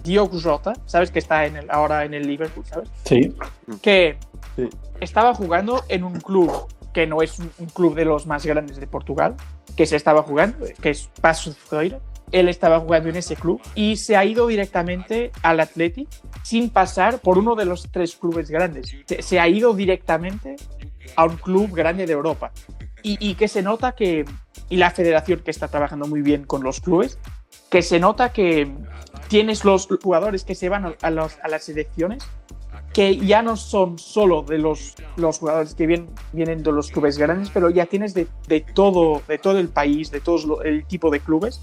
Diogo 0.09 0.41
Jota, 0.41 0.73
¿sabes? 0.87 1.11
Que 1.11 1.19
está 1.19 1.45
en 1.45 1.57
el, 1.57 1.71
ahora 1.71 2.05
en 2.05 2.15
el 2.15 2.27
Liverpool, 2.27 2.65
¿sabes? 2.67 2.89
Sí. 3.05 3.35
Que 3.83 4.17
estaba 5.01 5.35
jugando 5.35 5.85
en 5.89 6.03
un 6.03 6.19
club 6.19 6.51
que 6.95 7.07
no 7.07 7.21
es 7.23 7.39
un, 7.39 7.51
club 7.73 7.95
de 7.95 8.07
los 8.07 8.27
más 8.27 8.47
grandes 8.47 8.79
de 8.81 8.87
Portugal, 8.87 9.37
que 9.77 9.87
se 9.87 9.97
estaba 9.97 10.23
jugando, 10.23 10.67
que 10.81 10.91
es 10.91 11.11
Paso 11.21 11.53
Freire. 11.53 12.01
Él 12.33 12.49
estaba 12.49 12.81
jugando 12.81 13.09
en 13.09 13.17
ese 13.17 13.37
club 13.37 13.61
y 13.75 13.97
se 13.97 14.17
ha 14.17 14.25
ido 14.25 14.47
directamente 14.47 15.31
al 15.43 15.61
Athletic 15.61 16.09
sin 16.43 16.71
pasar 16.71 17.21
por 17.21 17.39
uno 17.39 17.55
de 17.55 17.65
los 17.65 17.91
tres 17.91 18.17
clubes 18.17 18.51
grandes. 18.51 18.95
Se, 19.07 19.23
se 19.23 19.41
ha 19.41 19.49
ido 19.49 19.75
directamente 19.75 20.57
a 21.17 21.25
un 21.25 21.37
club 21.37 21.71
grande 21.73 22.07
de 22.07 22.13
Europa. 22.13 22.51
Y, 23.03 23.17
y, 23.21 23.35
que 23.35 23.49
se 23.49 23.63
nota 23.63 23.93
que, 23.93 24.25
y 24.69 24.77
la 24.77 24.91
federación 24.91 25.41
que 25.41 25.53
está 25.53 25.69
trabajando 25.69 26.07
muy 26.07 26.21
bien 26.21 26.45
con 26.45 26.65
los 26.65 26.81
clubes, 26.81 27.19
que 27.71 27.83
se 27.83 28.01
nota 28.01 28.33
que 28.33 28.71
tienes 29.29 29.65
los 29.65 29.87
jugadores 30.03 30.45
que 30.45 30.55
se 30.55 30.69
van 30.69 30.97
a, 31.01 31.11
las 31.11 31.65
selecciones 31.65 32.25
que 32.93 33.17
ya 33.17 33.43
no 33.43 33.57
son 33.57 33.99
solo 33.99 34.43
de 34.43 34.59
los, 34.59 34.95
jugadores 35.39 35.75
que 35.75 35.87
vienen, 35.87 36.09
vienen 36.33 36.63
de 36.63 36.73
los 36.73 36.91
clubes 36.91 37.19
grandes, 37.19 37.51
pero 37.51 37.71
ya 37.71 37.87
tienes 37.87 38.15
de, 38.15 38.27
todo, 38.75 39.23
de 39.29 39.39
todo 39.39 39.59
el 39.59 39.69
país, 39.69 40.11
de 40.11 40.21
todo 40.21 40.63
el 40.63 40.85
tipo 40.87 41.11
de 41.11 41.21
clubes. 41.21 41.61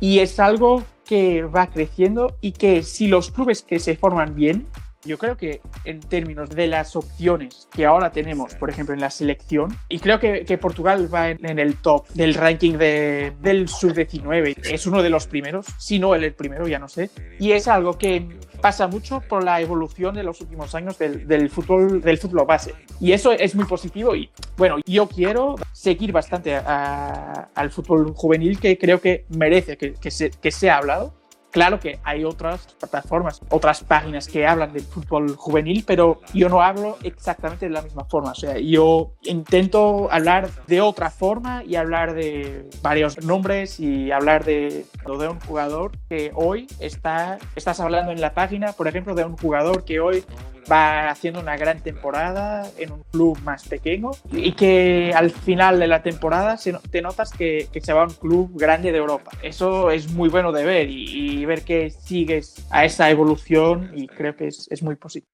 Y 0.00 0.20
es 0.20 0.38
algo 0.38 0.82
que 1.04 1.42
va 1.42 1.66
creciendo 1.66 2.36
y 2.40 2.52
que 2.52 2.82
si 2.82 3.08
los 3.08 3.30
clubes 3.30 3.62
que 3.62 3.78
se 3.78 3.96
forman 3.96 4.34
bien 4.34 4.66
yo 5.04 5.18
creo 5.18 5.36
que 5.36 5.60
en 5.84 6.00
términos 6.00 6.50
de 6.50 6.66
las 6.66 6.96
opciones 6.96 7.68
que 7.72 7.86
ahora 7.86 8.10
tenemos, 8.12 8.54
por 8.54 8.70
ejemplo, 8.70 8.94
en 8.94 9.00
la 9.00 9.10
selección, 9.10 9.76
y 9.88 9.98
creo 9.98 10.18
que, 10.18 10.44
que 10.44 10.58
Portugal 10.58 11.12
va 11.12 11.30
en, 11.30 11.44
en, 11.44 11.58
el 11.58 11.76
top 11.76 12.08
del 12.10 12.34
ranking 12.34 12.74
de, 12.74 13.32
del 13.40 13.68
sub-19, 13.68 14.56
es 14.70 14.86
uno 14.86 15.02
de 15.02 15.10
los 15.10 15.26
primeros, 15.26 15.66
si 15.78 15.98
no 15.98 16.14
el, 16.14 16.24
el 16.24 16.34
primero, 16.34 16.66
ya 16.68 16.78
no 16.78 16.88
sé, 16.88 17.10
y 17.38 17.52
es 17.52 17.68
algo 17.68 17.98
que 17.98 18.26
pasa 18.64 18.86
mucho 18.86 19.20
por 19.20 19.44
la 19.44 19.60
evolución 19.60 20.14
de 20.14 20.22
los 20.22 20.40
últimos 20.40 20.74
años 20.74 20.96
del, 20.98 21.28
del, 21.28 21.50
fútbol 21.50 22.00
del 22.00 22.16
fútbol 22.16 22.46
base 22.46 22.74
y 22.98 23.12
eso 23.12 23.32
es 23.32 23.54
muy 23.54 23.66
positivo 23.66 24.16
y 24.16 24.30
bueno 24.56 24.76
yo 24.86 25.06
quiero 25.06 25.56
seguir 25.72 26.12
bastante 26.12 26.54
a, 26.54 26.62
a, 26.66 27.48
al 27.54 27.70
fútbol 27.70 28.14
juvenil 28.14 28.58
que 28.58 28.78
creo 28.78 29.02
que 29.02 29.26
merece 29.28 29.76
que, 29.76 29.92
que, 29.92 30.10
se, 30.10 30.30
que 30.30 30.50
sea 30.50 30.78
hablado 30.78 31.12
Claro 31.54 31.78
que 31.78 32.00
hay 32.02 32.24
otras 32.24 32.66
plataformas, 32.80 33.40
otras 33.48 33.84
páginas 33.84 34.26
que 34.26 34.44
hablan 34.44 34.72
del 34.72 34.82
fútbol 34.82 35.36
juvenil, 35.36 35.84
pero 35.86 36.20
yo 36.32 36.48
no 36.48 36.60
hablo 36.60 36.98
exactamente 37.04 37.66
de 37.66 37.70
la 37.70 37.80
misma 37.80 38.06
forma. 38.06 38.32
O 38.32 38.34
sea, 38.34 38.58
yo 38.58 39.12
intento 39.22 40.08
hablar 40.10 40.50
de 40.66 40.80
otra 40.80 41.10
forma 41.10 41.62
y 41.62 41.76
hablar 41.76 42.14
de 42.14 42.68
varios 42.82 43.24
nombres 43.24 43.78
y 43.78 44.10
hablar 44.10 44.44
de, 44.44 44.84
de 45.06 45.28
un 45.28 45.38
jugador 45.38 45.92
que 46.08 46.32
hoy 46.34 46.66
está, 46.80 47.38
estás 47.54 47.78
hablando 47.78 48.10
en 48.10 48.20
la 48.20 48.34
página, 48.34 48.72
por 48.72 48.88
ejemplo, 48.88 49.14
de 49.14 49.24
un 49.24 49.36
jugador 49.36 49.84
que 49.84 50.00
hoy 50.00 50.24
va 50.70 51.10
haciendo 51.10 51.40
una 51.40 51.56
gran 51.56 51.80
temporada 51.80 52.68
en 52.78 52.92
un 52.92 53.02
club 53.10 53.38
más 53.42 53.68
pequeño 53.68 54.10
y 54.32 54.52
que 54.52 55.12
al 55.14 55.30
final 55.30 55.78
de 55.78 55.86
la 55.86 56.02
temporada 56.02 56.56
se, 56.56 56.72
te 56.90 57.02
notas 57.02 57.30
que, 57.30 57.68
que, 57.72 57.80
se 57.80 57.92
va 57.92 58.02
a 58.02 58.06
un 58.06 58.14
club 58.14 58.52
grande 58.54 58.92
de 58.92 58.98
Europa. 58.98 59.30
Eso 59.42 59.90
es 59.90 60.12
muy 60.12 60.28
bueno 60.28 60.52
de 60.52 60.64
ver 60.64 60.88
y, 60.90 61.44
ver 61.44 61.62
que 61.62 61.90
sigues 61.90 62.66
a 62.70 62.84
esa 62.84 63.10
evolución 63.10 63.90
y 63.94 64.06
creo 64.06 64.34
que 64.34 64.46
es, 64.46 64.66
es 64.70 64.82
muy 64.82 64.96
positivo. 64.96 65.30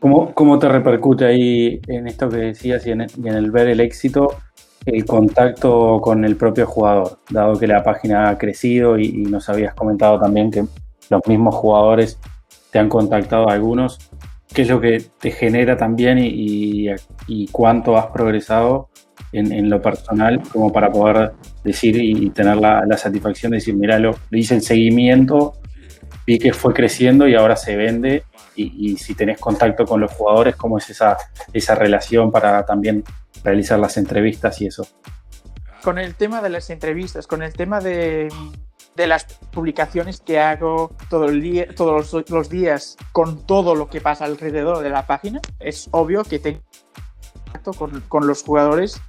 ¿Cómo, 0.00 0.32
¿Cómo, 0.32 0.58
te 0.58 0.68
repercute 0.68 1.26
ahí 1.26 1.80
en 1.88 2.06
esto 2.06 2.28
que 2.28 2.36
decías 2.36 2.86
y 2.86 2.92
en, 2.92 3.02
y 3.02 3.28
en 3.28 3.34
el 3.34 3.50
ver 3.50 3.68
el 3.68 3.80
éxito 3.80 4.36
el 4.86 5.04
contacto 5.04 6.00
con 6.00 6.24
el 6.24 6.36
propio 6.36 6.66
jugador, 6.66 7.18
dado 7.30 7.58
que 7.58 7.66
la 7.66 7.84
página 7.84 8.30
ha 8.30 8.38
crecido 8.38 8.98
y, 8.98 9.06
y, 9.06 9.22
nos 9.24 9.48
habías 9.48 9.74
comentado 9.74 10.18
también 10.18 10.50
que 10.50 10.64
los 11.08 11.20
mismos 11.28 11.54
jugadores 11.54 12.18
te 12.70 12.78
han 12.78 12.88
contactado 12.88 13.48
algunos 13.48 14.10
qué 14.52 14.62
es 14.62 14.68
lo 14.68 14.80
que 14.80 15.04
te 15.18 15.30
genera 15.30 15.76
también 15.76 16.18
y, 16.20 16.88
cuánto 17.50 17.96
has 17.96 18.06
progresado 18.06 18.90
en, 19.32 19.70
lo 19.70 19.80
personal 19.80 20.40
como 20.52 20.72
para 20.72 20.90
poder 20.90 21.32
decir 21.64 21.96
y 21.96 22.30
tener 22.30 22.56
la, 22.56 22.96
satisfacción 22.96 23.52
de 23.52 23.58
decir, 23.58 23.74
mira, 23.74 23.98
lo, 23.98 24.16
hice 24.30 24.54
el 24.54 24.62
seguimiento, 24.62 25.54
vi 26.26 26.38
que 26.38 26.52
fue 26.52 26.74
creciendo 26.74 27.26
y 27.26 27.34
ahora 27.34 27.56
se 27.56 27.76
vende 27.76 28.24
y, 28.54 28.92
y, 28.92 28.96
si 28.96 29.14
tenés 29.14 29.38
contacto 29.38 29.84
con 29.84 30.00
los 30.00 30.12
jugadores, 30.12 30.56
cómo 30.56 30.78
es 30.78 30.90
esa, 30.90 31.16
esa 31.52 31.74
relación 31.74 32.30
para 32.30 32.64
también 32.66 33.02
realizar 33.42 33.78
las 33.78 33.96
entrevistas 33.96 34.60
y 34.60 34.66
eso. 34.66 34.86
Con 35.82 35.98
el 35.98 36.14
tema 36.14 36.40
de 36.42 36.50
las 36.50 36.70
entrevistas, 36.70 37.26
con 37.26 37.42
el 37.42 37.52
tema 37.54 37.80
de, 37.80 38.28
de 38.96 39.06
las 39.06 39.24
publicaciones 39.52 40.20
que 40.20 40.38
hago 40.38 40.92
todo 41.08 41.26
el 41.26 41.40
día, 41.40 41.66
todos 41.74 42.12
los, 42.28 42.48
días 42.48 42.96
con 43.12 43.46
todo 43.46 43.74
lo 43.74 43.88
que 43.88 44.00
pasa 44.00 44.24
alrededor 44.24 44.82
de 44.82 44.90
la 44.90 45.06
página, 45.06 45.40
es 45.58 45.88
obvio 45.92 46.24
que 46.24 46.38
tengo 46.38 46.60
contacto 47.44 47.72
con, 48.08 48.26
los 48.26 48.42
jugadores, 48.42 49.00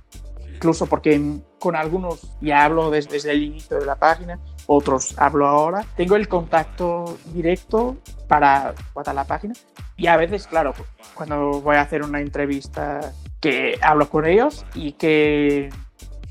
incluso 0.53 0.85
porque 0.85 1.39
con 1.59 1.75
algunos 1.75 2.35
ya 2.41 2.63
hablo 2.63 2.91
desde, 2.91 3.13
desde, 3.13 3.31
el 3.31 3.43
inicio 3.43 3.79
de 3.79 3.85
la 3.85 3.95
página, 3.95 4.39
otros 4.67 5.15
hablo 5.17 5.47
ahora. 5.47 5.85
Tengo 5.97 6.15
el 6.15 6.27
contacto 6.27 7.17
directo 7.33 7.97
para, 8.27 8.73
para 8.93 9.13
la 9.13 9.25
página 9.25 9.53
y 9.97 10.07
a 10.07 10.17
veces, 10.17 10.47
claro, 10.47 10.73
cuando 11.13 11.61
voy 11.61 11.75
a 11.75 11.81
hacer 11.81 12.03
una 12.03 12.19
entrevista 12.21 13.13
que 13.39 13.77
hablo 13.81 14.09
con 14.09 14.25
ellos 14.25 14.65
y 14.73 14.93
que 14.93 15.69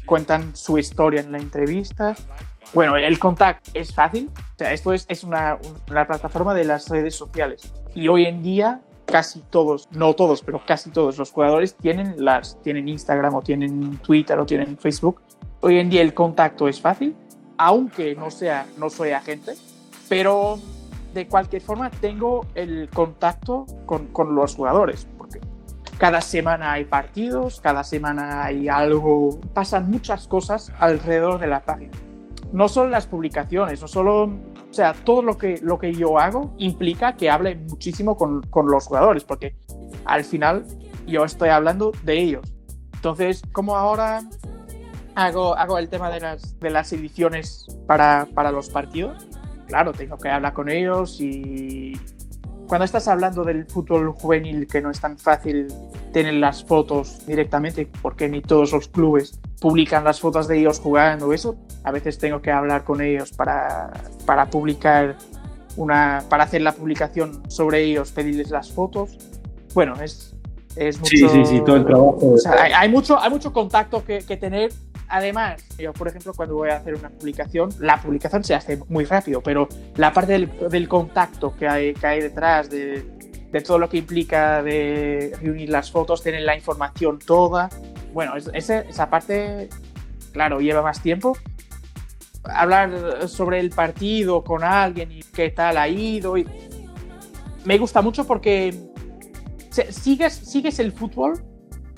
cuentan 0.06 0.56
su 0.56 0.78
historia 0.78 1.20
en 1.20 1.32
la 1.32 1.38
entrevista 1.38 2.16
bueno, 2.74 2.96
el 2.96 3.18
contact 3.18 3.68
es 3.74 3.94
fácil. 3.94 4.30
O 4.36 4.58
sea, 4.58 4.72
esto 4.72 4.92
es, 4.92 5.04
es 5.08 5.24
una, 5.24 5.58
una, 5.90 6.06
plataforma 6.06 6.54
de 6.54 6.64
las 6.64 6.88
redes 6.88 7.14
sociales. 7.14 7.72
Y 7.94 8.08
hoy 8.08 8.24
en 8.24 8.42
día 8.42 8.80
casi 9.04 9.40
todos, 9.50 9.88
no 9.90 10.14
todos, 10.14 10.42
pero 10.42 10.62
casi 10.64 10.90
todos 10.90 11.18
los 11.18 11.30
jugadores 11.30 11.74
tienen, 11.74 12.24
las, 12.24 12.60
tienen 12.62 12.88
Instagram 12.88 13.34
o 13.34 13.42
tienen 13.42 13.98
Twitter 13.98 14.38
o 14.38 14.46
tienen 14.46 14.78
Facebook. 14.78 15.20
Hoy 15.60 15.78
en 15.78 15.90
día 15.90 16.00
el 16.00 16.14
contacto 16.14 16.66
es 16.66 16.80
fácil, 16.80 17.14
aunque 17.58 18.14
no, 18.14 18.30
sea, 18.30 18.66
no 18.78 18.88
soy 18.88 19.10
agente, 19.10 19.52
pero 20.08 20.58
de 21.12 21.28
cualquier 21.28 21.60
forma 21.60 21.90
tengo 21.90 22.46
el 22.54 22.88
contacto 22.88 23.66
con, 23.84 24.06
con 24.08 24.34
los 24.34 24.54
jugadores. 24.54 25.06
Porque 25.18 25.40
cada 25.98 26.22
semana 26.22 26.72
hay 26.72 26.86
partidos, 26.86 27.60
cada 27.60 27.84
semana 27.84 28.44
hay 28.44 28.68
algo, 28.68 29.38
pasan 29.52 29.90
muchas 29.90 30.26
cosas 30.26 30.72
alrededor 30.78 31.38
de 31.38 31.48
la 31.48 31.60
página 31.60 31.92
no 32.52 32.68
solo 32.68 32.90
las 32.90 33.06
publicaciones, 33.06 33.80
no 33.80 33.88
solo, 33.88 34.24
o 34.24 34.72
sea, 34.72 34.92
todo 34.92 35.22
lo 35.22 35.38
que, 35.38 35.58
lo 35.62 35.78
que 35.78 35.92
yo 35.92 36.18
hago 36.18 36.54
implica 36.58 37.16
que 37.16 37.30
hable 37.30 37.56
muchísimo 37.56 38.16
con, 38.16 38.42
con 38.42 38.70
los 38.70 38.86
jugadores, 38.86 39.24
porque 39.24 39.56
al 40.04 40.24
final 40.24 40.66
yo 41.06 41.24
estoy 41.24 41.48
hablando 41.48 41.92
de 42.02 42.18
ellos. 42.18 42.52
Entonces, 42.94 43.42
como 43.52 43.76
ahora 43.76 44.22
hago, 45.14 45.56
hago 45.56 45.78
el 45.78 45.88
tema 45.88 46.10
de 46.10 46.20
las, 46.20 46.58
de 46.60 46.70
las 46.70 46.92
ediciones 46.92 47.66
para, 47.86 48.28
para 48.34 48.52
los 48.52 48.68
partidos, 48.68 49.26
claro, 49.66 49.92
tengo 49.92 50.18
que 50.18 50.28
hablar 50.28 50.52
con 50.52 50.68
ellos 50.68 51.20
y 51.20 51.98
cuando 52.68 52.84
estás 52.84 53.08
hablando 53.08 53.44
del 53.44 53.66
fútbol 53.66 54.12
juvenil 54.12 54.66
que 54.66 54.80
no 54.80 54.90
es 54.90 55.00
tan 55.00 55.18
fácil 55.18 55.68
tener 56.12 56.34
las 56.34 56.64
fotos 56.64 57.26
directamente 57.26 57.88
porque 58.02 58.28
ni 58.28 58.40
todos 58.40 58.72
los 58.72 58.88
clubes 58.88 59.40
publican 59.60 60.04
las 60.04 60.20
fotos 60.20 60.46
de 60.48 60.58
ellos 60.58 60.78
jugando. 60.78 61.32
Eso 61.32 61.56
a 61.84 61.90
veces 61.90 62.18
tengo 62.18 62.40
que 62.40 62.50
hablar 62.50 62.84
con 62.84 63.00
ellos 63.00 63.32
para, 63.32 63.90
para 64.26 64.46
publicar 64.46 65.16
una 65.76 66.22
para 66.28 66.44
hacer 66.44 66.60
la 66.60 66.72
publicación 66.72 67.50
sobre 67.50 67.82
ellos 67.82 68.12
pedirles 68.12 68.50
las 68.50 68.70
fotos. 68.70 69.16
Bueno 69.74 69.94
es 70.02 70.34
es 70.76 70.98
mucho 70.98 71.10
sí, 71.10 71.28
sí, 71.28 71.44
sí, 71.44 71.62
todo 71.64 71.76
el 71.76 71.84
trabajo 71.84 72.18
o 72.20 72.38
sea, 72.38 72.62
hay, 72.62 72.72
hay, 72.72 72.88
mucho 72.88 73.20
hay 73.20 73.30
mucho 73.30 73.52
contacto 73.52 74.04
que, 74.04 74.18
que 74.20 74.36
tener. 74.36 74.72
Además, 75.08 75.62
yo 75.78 75.92
por 75.92 76.08
ejemplo 76.08 76.32
cuando 76.34 76.54
voy 76.54 76.70
a 76.70 76.76
hacer 76.76 76.94
una 76.94 77.10
publicación, 77.10 77.68
la 77.78 78.00
publicación 78.00 78.42
se 78.44 78.54
hace 78.54 78.78
muy 78.88 79.04
rápido, 79.04 79.42
pero 79.42 79.68
la 79.96 80.10
parte 80.10 80.32
del, 80.32 80.50
del 80.70 80.88
contacto 80.88 81.54
que 81.54 81.68
hay, 81.68 81.92
que 81.92 82.06
hay 82.06 82.22
detrás, 82.22 82.70
de, 82.70 83.04
de, 83.52 83.60
todo 83.60 83.78
lo 83.78 83.88
que 83.88 83.98
implica 83.98 84.62
de 84.62 85.36
reunir 85.40 85.68
las 85.68 85.90
fotos, 85.90 86.22
tener 86.22 86.42
la 86.42 86.56
información 86.56 87.18
toda, 87.18 87.68
bueno, 88.12 88.34
ese, 88.36 88.86
esa 88.88 89.08
parte, 89.08 89.68
claro, 90.32 90.60
lleva 90.60 90.82
más 90.82 91.00
tiempo. 91.00 91.36
Hablar 92.44 93.28
sobre 93.28 93.60
el 93.60 93.70
partido 93.70 94.42
con 94.42 94.64
alguien 94.64 95.12
y 95.12 95.22
qué 95.22 95.50
tal 95.50 95.78
ha 95.78 95.88
ido. 95.88 96.36
Y... 96.36 96.46
Me 97.64 97.78
gusta 97.78 98.02
mucho 98.02 98.26
porque 98.26 98.74
sigues, 99.70 100.34
sigues 100.34 100.78
el 100.78 100.92
fútbol, 100.92 101.44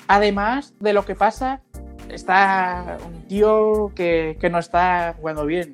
además 0.07 0.75
de 0.81 0.93
lo 0.93 1.05
que 1.05 1.15
pasa 1.15 1.63
está 2.11 2.99
un 3.05 3.27
tío 3.27 3.93
que, 3.95 4.37
que, 4.41 4.51
no 4.51 4.59
está 4.59 5.15
jugando 5.19 5.47
bien. 5.47 5.73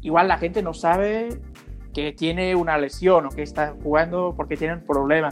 Igual 0.00 0.28
la 0.28 0.38
gente 0.38 0.62
no 0.62 0.72
sabe 0.72 1.38
que 1.92 2.12
tiene 2.12 2.54
una 2.54 2.78
lesión 2.78 3.26
o 3.26 3.30
que 3.30 3.42
está 3.42 3.74
jugando 3.82 4.34
porque 4.36 4.56
tiene 4.56 4.74
un 4.74 4.84
problema. 4.84 5.30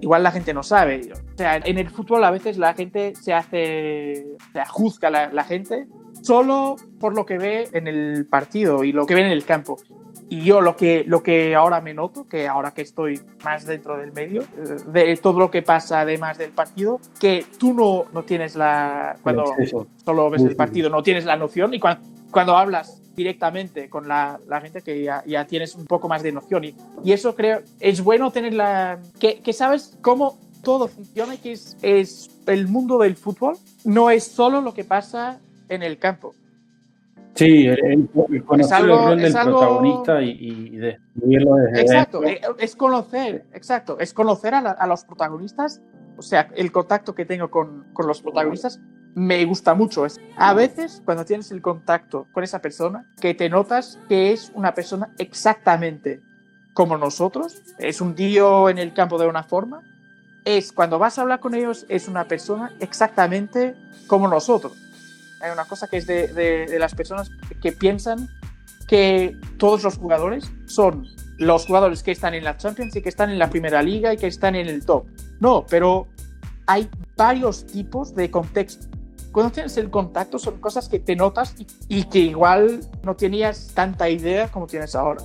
Igual 0.00 0.22
la 0.22 0.32
gente 0.32 0.52
no 0.52 0.62
sabe. 0.62 1.12
O 1.12 1.36
sea, 1.36 1.56
en 1.56 1.78
el 1.78 1.88
fútbol 1.88 2.24
a 2.24 2.30
veces 2.30 2.58
la 2.58 2.74
gente 2.74 3.14
se 3.14 3.32
hace, 3.32 4.26
se 4.52 4.64
juzga 4.66 5.10
la, 5.10 5.32
la 5.32 5.44
gente 5.44 5.86
solo 6.22 6.76
por 7.00 7.14
lo 7.14 7.26
que 7.26 7.38
ve 7.38 7.68
en 7.72 7.86
el 7.86 8.26
partido 8.26 8.84
y 8.84 8.92
lo 8.92 9.06
que 9.06 9.14
ve 9.14 9.22
en 9.22 9.32
el 9.32 9.44
campo. 9.44 9.76
y 10.30 10.40
yo 10.40 10.60
lo 10.60 10.74
que, 10.74 11.04
lo 11.06 11.22
que 11.22 11.54
ahora 11.54 11.80
me 11.80 11.92
noto, 11.92 12.26
que 12.26 12.48
ahora 12.48 12.72
que 12.72 12.82
estoy 12.82 13.20
más 13.44 13.66
dentro 13.66 13.98
del 13.98 14.12
medio, 14.12 14.42
eh, 14.42 14.76
de 14.86 15.16
todo 15.16 15.38
lo 15.38 15.50
que 15.50 15.62
pasa 15.62 16.00
además 16.00 16.38
del 16.38 16.50
partido, 16.50 16.98
que 17.20 17.44
tú 17.58 17.74
no, 17.74 18.06
no 18.12 18.22
tienes 18.24 18.56
la... 18.56 19.16
Cuando 19.22 19.44
solo 20.04 20.30
ves 20.30 20.42
el 20.42 20.56
partido, 20.56 20.88
no 20.88 21.02
tienes 21.02 21.24
la 21.24 21.36
noción 21.36 21.74
y 21.74 21.80
cuando, 21.80 22.06
cuando 22.30 22.56
hablas 22.56 23.03
directamente 23.14 23.88
con 23.88 24.08
la, 24.08 24.40
la 24.46 24.60
gente 24.60 24.82
que 24.82 25.02
ya, 25.02 25.22
ya, 25.26 25.46
tienes 25.46 25.74
un 25.74 25.86
poco 25.86 26.08
más 26.08 26.22
de 26.22 26.32
noción. 26.32 26.64
Y, 26.64 26.74
y 27.04 27.12
eso 27.12 27.34
creo 27.34 27.60
es 27.80 28.02
bueno 28.02 28.30
tener 28.30 28.54
la 28.54 29.00
que, 29.18 29.40
que, 29.40 29.52
sabes 29.52 29.96
cómo 30.00 30.38
todo 30.62 30.88
funciona 30.88 31.34
y 31.34 31.38
que 31.38 31.52
es, 31.52 31.76
es 31.82 32.30
el 32.46 32.68
mundo 32.68 32.98
del 32.98 33.16
fútbol 33.16 33.56
no 33.84 34.10
es 34.10 34.24
solo 34.24 34.60
lo 34.60 34.74
que 34.74 34.84
pasa 34.84 35.40
en 35.68 35.82
el 35.82 35.98
campo. 35.98 36.34
Sí, 37.34 37.66
el, 37.66 38.08
conocer 38.44 38.80
el 38.80 38.88
rol 38.88 39.20
del 39.20 39.32
protagonista 39.32 40.22
y, 40.22 40.30
y 40.30 40.76
de 40.76 40.98
desde 41.14 41.80
Exacto, 41.80 42.22
eh, 42.24 42.40
es 42.58 42.76
conocer, 42.76 43.44
exacto, 43.52 43.98
es 43.98 44.14
conocer 44.14 44.54
a, 44.54 44.58
a, 44.58 44.86
los 44.86 45.04
protagonistas, 45.04 45.82
o 46.16 46.22
sea, 46.22 46.48
el 46.54 46.70
contacto 46.70 47.12
que 47.12 47.24
tengo 47.24 47.50
con, 47.50 47.86
con 47.92 48.06
los 48.06 48.22
protagonistas 48.22 48.80
me 49.14 49.44
gusta 49.44 49.74
mucho. 49.74 50.06
A 50.36 50.54
veces, 50.54 51.02
cuando 51.04 51.24
tienes 51.24 51.50
el 51.50 51.62
contacto 51.62 52.26
con 52.32 52.44
esa 52.44 52.60
persona, 52.60 53.06
que 53.20 53.34
te 53.34 53.48
notas 53.48 53.98
que 54.08 54.32
es 54.32 54.50
una 54.54 54.74
persona 54.74 55.10
exactamente 55.18 56.20
como 56.72 56.96
nosotros, 56.96 57.62
es 57.78 58.00
un 58.00 58.14
tío 58.14 58.68
en 58.68 58.78
el 58.78 58.92
campo 58.92 59.18
de 59.18 59.26
una 59.26 59.44
forma, 59.44 59.82
es 60.44 60.72
cuando 60.72 60.98
vas 60.98 61.18
a 61.18 61.22
hablar 61.22 61.40
con 61.40 61.54
ellos, 61.54 61.86
es 61.88 62.08
una 62.08 62.26
persona 62.26 62.72
exactamente 62.80 63.74
como 64.06 64.28
nosotros 64.28 64.84
hay 65.44 65.50
una 65.52 65.64
cosa 65.66 65.88
que 65.88 65.98
es 65.98 66.06
de, 66.06 66.28
de, 66.28 66.78
las 66.78 66.94
personas 66.94 67.30
que 67.62 67.72
piensan 67.72 68.28
que 68.88 69.36
todos 69.58 69.82
los 69.82 69.98
jugadores 69.98 70.50
son 70.66 71.06
los 71.38 71.66
jugadores 71.66 72.02
que 72.02 72.12
están 72.12 72.34
en 72.34 72.44
la 72.44 72.56
Champions 72.56 72.96
y 72.96 73.02
que 73.02 73.08
están 73.08 73.30
en 73.30 73.38
la 73.38 73.50
Primera 73.50 73.82
Liga 73.82 74.14
y 74.14 74.16
que 74.16 74.26
están 74.26 74.54
en 74.54 74.68
el 74.68 74.84
top. 74.84 75.06
No, 75.40 75.66
pero 75.68 76.08
hay 76.66 76.88
varios 77.16 77.66
tipos 77.66 78.14
de 78.14 78.30
contexto. 78.30 78.86
Cuando 79.34 79.52
tienes 79.52 79.76
el 79.76 79.90
contacto 79.90 80.38
son 80.38 80.58
cosas 80.60 80.88
que 80.88 80.98
te 80.98 81.14
notas 81.16 81.54
y, 81.58 81.66
y 81.88 82.04
que 82.04 82.20
igual 82.20 82.80
no 83.02 83.16
tenías 83.16 83.72
tanta 83.74 84.08
idea 84.08 84.48
como 84.48 84.66
tienes 84.66 84.94
ahora. 84.94 85.22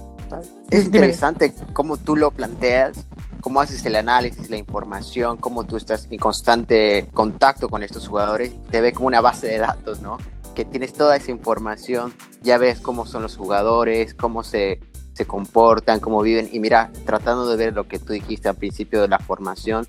Es 0.70 0.86
interesante 0.86 1.54
cómo 1.74 1.96
tú 1.96 2.16
lo 2.16 2.32
planteas 2.32 3.06
cómo 3.42 3.62
haces 3.62 3.86
el 3.86 3.96
análisis, 3.96 4.50
la 4.50 4.58
información, 4.58 5.38
cómo 5.38 5.66
tú 5.66 5.78
estás 5.78 6.08
en 6.10 6.20
constante 6.20 7.08
contacto 7.13 7.70
con 7.70 7.84
estos 7.84 8.08
jugadores, 8.08 8.54
te 8.70 8.82
ve 8.82 8.94
como 8.94 9.08
una 9.08 9.22
base 9.22 9.48
de 9.48 9.58
datos, 9.60 10.01
¿no? 10.01 10.18
Que 10.56 10.66
tienes 10.66 10.94
toda 10.94 11.16
esa 11.16 11.32
información, 11.32 12.13
ya 12.42 12.58
ves 12.58 12.80
cómo 12.80 13.06
son 13.06 13.22
los 13.22 13.38
jugadores, 13.38 14.13
cómo 14.13 14.44
se, 14.44 14.82
se 15.13 15.25
comportan, 15.25 16.00
cómo 16.00 16.22
viven, 16.22 16.50
y 16.51 16.60
mira, 16.60 16.92
tratando 17.06 17.48
de 17.48 17.58
ver 17.58 17.74
lo 17.74 17.88
que 17.88 18.00
tú 18.00 18.13
dijiste 18.13 18.50
al 18.50 18.56
principio 18.56 19.01
de 19.01 19.08
la 19.08 19.20
formación, 19.20 19.88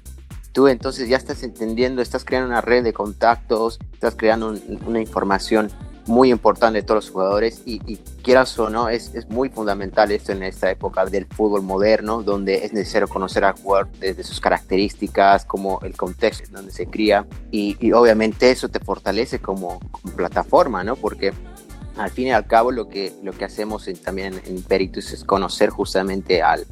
tú 0.53 0.69
entonces 0.69 1.09
ya 1.09 1.17
estás 1.17 1.43
entendiendo, 1.43 2.03
estás 2.03 2.25
creando 2.25 2.49
una 2.49 2.61
red 2.61 2.83
de 2.85 2.93
contactos, 2.93 3.79
estás 3.93 4.15
creando 4.17 4.55
una 4.87 5.01
información 5.01 5.71
muy 6.07 6.31
importante 6.31 6.81
de 6.81 6.83
todos 6.83 7.05
los 7.05 7.11
jugadores 7.11 7.63
y, 7.65 7.79
quieras 8.23 8.59
o 8.59 8.69
no, 8.69 8.89
es, 8.89 9.15
es, 9.15 9.29
muy 9.29 9.49
fundamental 9.49 10.11
esto 10.11 10.33
en 10.33 10.43
esta 10.43 10.71
época 10.71 11.07
del 11.07 11.27
fútbol 11.27 11.63
moderno, 11.63 12.23
donde 12.23 12.65
es 12.65 12.73
necesario 12.73 13.09
conocer 13.09 13.45
al 13.45 13.55
jugador 13.55 13.89
desde 13.99 14.25
sus 14.25 14.41
características, 14.41 15.45
como 15.45 15.81
el 15.83 15.97
contexto 15.97 16.45
en 16.47 16.53
donde 16.53 16.73
se 16.73 16.87
cría 16.87 17.27
y, 17.51 17.93
obviamente 17.93 18.51
eso 18.51 18.69
te 18.69 18.81
fortalece 18.81 19.39
como, 19.39 19.81
plataforma, 20.17 20.83
¿no? 20.83 20.97
Porque 20.97 21.33
al 21.97 22.11
fin 22.11 22.29
y 22.29 22.33
al 22.33 22.47
cabo 22.47 22.73
lo 22.73 22.89
que, 22.89 23.13
lo 23.23 23.33
que 23.33 23.45
hacemos 23.45 23.89
también 24.03 24.41
en, 24.47 24.63
Peritus 24.63 25.13
es 25.13 25.25
conocer 25.25 25.71
justamente 25.71 26.43
al, 26.43 26.67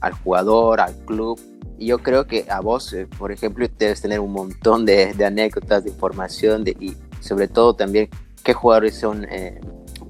al 0.00 0.12
jugador, 0.12 0.80
al 0.80 0.96
club, 1.04 1.40
y 1.40 1.49
yo 1.86 1.98
creo 1.98 2.26
que 2.26 2.46
a 2.48 2.60
vos, 2.60 2.92
eh, 2.92 3.06
por 3.18 3.32
ejemplo, 3.32 3.66
debes 3.78 4.00
tener 4.00 4.20
un 4.20 4.32
montón 4.32 4.84
de, 4.84 5.14
de 5.14 5.24
anécdotas, 5.24 5.84
de 5.84 5.90
información 5.90 6.64
de, 6.64 6.76
y 6.78 6.96
sobre 7.20 7.48
todo 7.48 7.74
también 7.74 8.08
qué 8.42 8.52
jugadores 8.52 8.98
son 8.98 9.24
eh, 9.24 9.60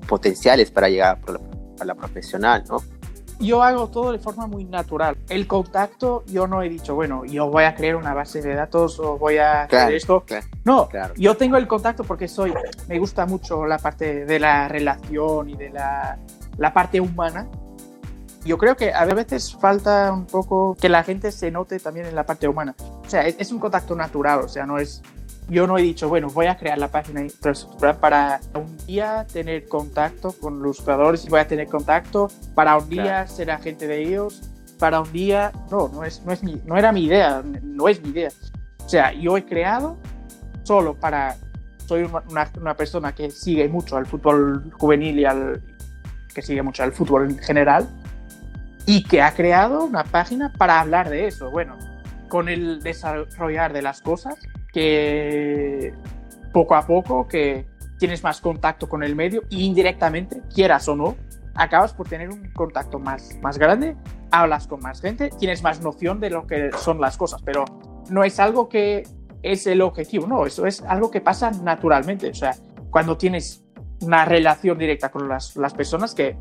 potenciales 0.07 0.71
para 0.71 0.89
llegar 0.89 1.19
a 1.79 1.85
la 1.85 1.95
profesional, 1.95 2.65
¿no? 2.69 2.79
Yo 3.41 3.63
hago 3.63 3.89
todo 3.89 4.13
de 4.13 4.19
forma 4.19 4.47
muy 4.47 4.65
natural. 4.65 5.17
El 5.31 5.47
contacto, 5.47 6.25
yo 6.27 6.47
no 6.47 6.63
he 6.63 6.69
dicho, 6.69 6.95
bueno, 6.95 7.25
yo 7.25 7.49
voy 7.49 7.65
a 7.65 7.75
crear 7.75 7.97
una 7.97 8.13
base 8.13 8.43
de 8.43 8.55
datos 8.55 9.01
o 9.01 9.17
voy 9.17 9.39
a 9.39 9.63
hacer 9.63 9.95
esto. 9.95 10.25
no, 10.65 10.89
claro. 10.89 11.15
yo 11.17 11.35
tengo 11.39 11.57
el 11.57 11.67
contacto 11.67 12.05
porque 12.05 12.29
soy, 12.29 12.53
me 12.87 12.99
gusta 12.99 13.25
mucho 13.25 13.65
la 13.65 13.79
parte 13.79 14.27
de 14.27 14.39
la 14.39 14.69
relación 14.69 15.49
y 15.49 15.57
de 15.57 15.71
la, 15.71 16.19
la 16.59 16.75
parte 16.75 17.01
humana. 17.01 17.49
Yo 18.45 18.57
creo 18.57 18.77
que 18.77 18.93
a 18.93 19.05
veces 19.05 19.55
falta 19.55 20.13
un 20.13 20.27
poco 20.27 20.77
que 20.81 20.89
la 20.89 21.03
gente 21.03 21.31
se 21.31 21.51
note 21.51 21.79
también 21.79 22.07
en 22.07 22.15
la 22.15 22.25
parte 22.25 22.49
humana. 22.49 22.75
O 22.79 23.09
sea, 23.09 23.27
es, 23.27 23.37
es 23.39 23.53
un 23.53 23.59
contacto 23.59 23.95
natural, 23.95 24.41
o 24.41 24.49
sea, 24.49 24.65
no 24.67 24.79
es 24.79 25.03
yo 25.51 25.67
no 25.67 25.77
he 25.77 25.83
dicho, 25.83 26.09
bueno, 26.09 26.29
voy 26.29 26.47
a 26.47 26.57
crear 26.57 26.79
la 26.79 26.89
página 26.89 27.27
para 28.01 28.41
un 28.55 28.77
día 28.87 29.27
tener 29.31 29.67
contacto 29.67 30.33
con 30.33 30.63
los 30.63 30.79
jugadores 30.79 31.25
y 31.25 31.29
voy 31.29 31.41
a 31.41 31.49
tener 31.49 31.67
contacto 31.67 32.29
para 32.55 32.77
un 32.77 32.89
día 32.89 33.27
ser 33.27 33.51
agente 33.51 33.89
de 33.89 34.01
ellos, 34.01 34.41
para 34.79 35.01
un 35.01 35.11
día, 35.13 35.51
no, 35.71 35.89
no, 35.89 36.05
es, 36.05 36.23
no, 36.25 36.33
es 36.33 36.45
mi, 36.45 36.61
no 36.65 36.77
era 36.77 36.93
mi 36.93 37.05
idea, 37.05 37.43
no 37.63 37.89
es 37.89 38.01
mi 38.01 38.11
idea. 38.11 38.31
O 38.85 38.89
sea, 38.89 39.13
yo 39.13 39.37
he 39.37 39.45
creado 39.45 39.97
solo 40.63 40.95
para, 40.95 41.37
soy 41.85 42.05
una, 42.05 42.49
una 42.57 42.77
persona 42.77 43.13
que 43.13 43.31
sigue 43.33 43.69
mucho 43.69 43.97
al 43.97 44.07
fútbol 44.07 44.73
juvenil 44.79 45.19
y 45.19 45.25
al, 45.25 45.61
que 46.33 46.43
sigue 46.43 46.63
mucho 46.63 46.85
al 46.85 46.93
fútbol 46.93 47.29
en 47.29 47.39
general 47.39 47.89
y 48.87 49.05
que 49.05 49.23
ha 49.23 49.33
creado 49.35 49.85
una 49.85 50.05
página 50.05 50.53
para 50.53 50.81
hablar 50.81 51.11
de 51.11 51.27
eso. 51.27 51.51
Bueno, 51.51 51.77
con 52.29 52.49
el 52.49 52.83
desarrollar 52.83 53.73
de 53.73 53.83
las 53.83 54.01
cosas, 54.01 54.37
que 54.73 55.93
poco 56.53 56.75
a 56.75 56.87
poco 56.87 57.29
que 57.29 57.67
tienes 57.99 58.23
más 58.23 58.41
contacto 58.41 58.89
con 58.89 59.03
el 59.03 59.15
medio 59.15 59.43
y 59.51 59.65
indirectamente, 59.65 60.43
quieras 60.55 60.89
o 60.89 60.97
no, 60.97 61.17
acabas 61.55 61.93
por 61.93 62.09
tener 62.09 62.31
un 62.31 62.51
contacto 62.53 62.99
más, 62.99 63.37
más 63.43 63.59
grande, 63.59 63.97
hablas 64.31 64.67
con 64.67 64.81
más 64.81 65.01
gente, 65.01 65.31
tienes 65.39 65.63
más 65.63 65.83
noción 65.83 66.21
de 66.21 66.31
lo 66.31 66.47
que 66.47 66.71
son 66.79 67.01
las 67.01 67.17
cosas, 67.17 67.43
pero 67.43 67.65
no 68.09 68.25
es 68.25 68.41
algo 68.41 68.69
que 68.69 69.03
es 69.43 69.67
el 69.67 69.83
objetivo, 69.83 70.27
no, 70.27 70.47
eso 70.47 70.67
es 70.67 70.83
algo 70.83 71.11
que 71.11 71.21
pasa 71.21 71.51
naturalmente, 71.51 72.31
o 72.31 72.35
sea, 72.35 72.55
cuando 72.91 73.17
tienes 73.17 73.65
una 74.01 74.25
relación 74.25 74.79
directa 74.79 75.11
con 75.11 75.29
las, 75.29 75.57
las 75.57 75.75
personas 75.75 76.15
que 76.15 76.37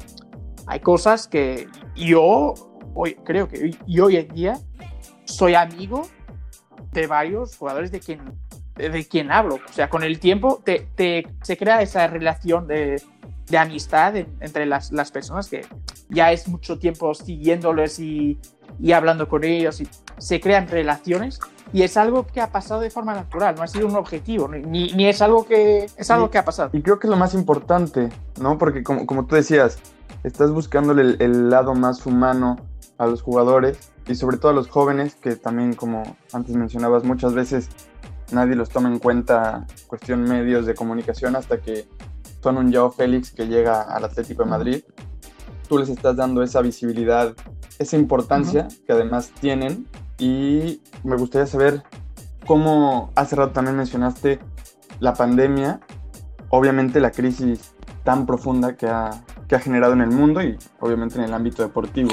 hay 0.69 0.81
cosas 0.81 1.27
que 1.27 1.67
yo 1.95 2.53
hoy 2.93 3.15
creo 3.25 3.47
que 3.47 3.75
y 3.87 3.99
hoy 3.99 4.17
en 4.17 4.27
día 4.27 4.59
soy 5.25 5.55
amigo 5.55 6.07
de 6.91 7.07
varios 7.07 7.57
jugadores 7.57 7.91
de 7.91 7.99
quien, 7.99 8.21
de 8.75 9.07
quien 9.07 9.31
hablo. 9.31 9.55
O 9.55 9.73
sea, 9.73 9.89
con 9.89 10.03
el 10.03 10.19
tiempo 10.19 10.61
te, 10.63 10.87
te 10.95 11.27
se 11.41 11.57
crea 11.57 11.81
esa 11.81 12.05
relación 12.05 12.67
de, 12.67 13.01
de 13.47 13.57
amistad 13.57 14.15
entre 14.15 14.67
las, 14.67 14.91
las, 14.91 15.09
personas 15.09 15.49
que 15.49 15.65
ya 16.09 16.31
es 16.31 16.47
mucho 16.47 16.77
tiempo 16.77 17.15
siguiéndoles 17.15 17.97
y, 17.99 18.39
y, 18.79 18.91
hablando 18.91 19.27
con 19.27 19.43
ellos 19.43 19.81
y 19.81 19.87
se 20.19 20.39
crean 20.39 20.67
relaciones 20.67 21.39
y 21.73 21.81
es 21.81 21.97
algo 21.97 22.27
que 22.27 22.41
ha 22.41 22.51
pasado 22.51 22.81
de 22.81 22.91
forma 22.91 23.15
natural, 23.15 23.55
no 23.55 23.63
ha 23.63 23.67
sido 23.67 23.87
un 23.87 23.95
objetivo, 23.95 24.47
ni, 24.47 24.93
ni 24.93 25.07
es 25.07 25.21
algo 25.23 25.45
que 25.45 25.87
es 25.97 26.11
algo 26.11 26.29
que 26.29 26.37
ha 26.37 26.45
pasado. 26.45 26.69
Y 26.73 26.81
creo 26.83 26.99
que 26.99 27.07
es 27.07 27.11
lo 27.11 27.17
más 27.17 27.33
importante, 27.33 28.09
¿no? 28.39 28.59
Porque 28.59 28.83
como, 28.83 29.07
como 29.07 29.25
tú 29.25 29.35
decías, 29.35 29.79
estás 30.23 30.51
buscándole 30.51 31.01
el, 31.01 31.17
el 31.19 31.49
lado 31.49 31.73
más 31.73 32.05
humano 32.05 32.57
a 32.97 33.07
los 33.07 33.21
jugadores 33.21 33.91
y 34.07 34.15
sobre 34.15 34.37
todo 34.37 34.51
a 34.51 34.55
los 34.55 34.67
jóvenes 34.67 35.15
que 35.15 35.35
también 35.35 35.73
como 35.73 36.17
antes 36.33 36.55
mencionabas 36.55 37.03
muchas 37.03 37.33
veces 37.33 37.69
nadie 38.31 38.55
los 38.55 38.69
toma 38.69 38.89
en 38.89 38.99
cuenta 38.99 39.65
cuestión 39.87 40.23
medios 40.23 40.65
de 40.65 40.75
comunicación 40.75 41.35
hasta 41.35 41.61
que 41.61 41.87
son 42.41 42.57
un 42.57 42.73
Joao 42.73 42.91
Félix 42.91 43.31
que 43.31 43.47
llega 43.47 43.81
al 43.81 44.05
Atlético 44.05 44.43
de 44.43 44.49
Madrid. 44.49 44.83
Tú 45.67 45.77
les 45.77 45.89
estás 45.89 46.15
dando 46.15 46.41
esa 46.41 46.61
visibilidad 46.61 47.35
esa 47.79 47.95
importancia 47.95 48.67
que 48.85 48.93
además 48.93 49.31
tienen. 49.39 49.87
Y 50.17 50.81
me 51.03 51.15
gustaría 51.15 51.47
saber 51.47 51.83
cómo 52.45 53.11
hace 53.15 53.37
rato 53.37 53.53
también 53.53 53.77
mencionaste 53.77 54.39
la 54.99 55.13
pandemia 55.13 55.79
obviamente 56.49 56.99
la 56.99 57.11
crisis 57.11 57.73
tan 58.03 58.25
profunda 58.25 58.75
que 58.75 58.87
ha, 58.87 59.11
que 59.49 59.55
ha 59.55 59.59
generado 59.59 59.91
en 59.93 60.01
el 60.01 60.11
mundo 60.11 60.41
y 60.41 60.57
obviamente 60.79 61.17
en 61.17 61.25
el 61.25 61.33
ámbito 61.33 61.63
deportivo 61.63 62.11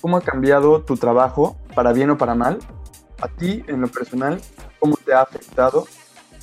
¿Cómo 0.00 0.18
ha 0.18 0.20
cambiado 0.20 0.82
tu 0.82 0.96
trabajo, 0.96 1.56
para 1.74 1.92
bien 1.92 2.10
o 2.10 2.18
para 2.18 2.34
mal? 2.34 2.58
A 3.20 3.28
ti, 3.28 3.64
en 3.66 3.80
lo 3.80 3.88
personal, 3.88 4.40
¿cómo 4.78 4.96
te 4.96 5.12
ha 5.12 5.22
afectado? 5.22 5.86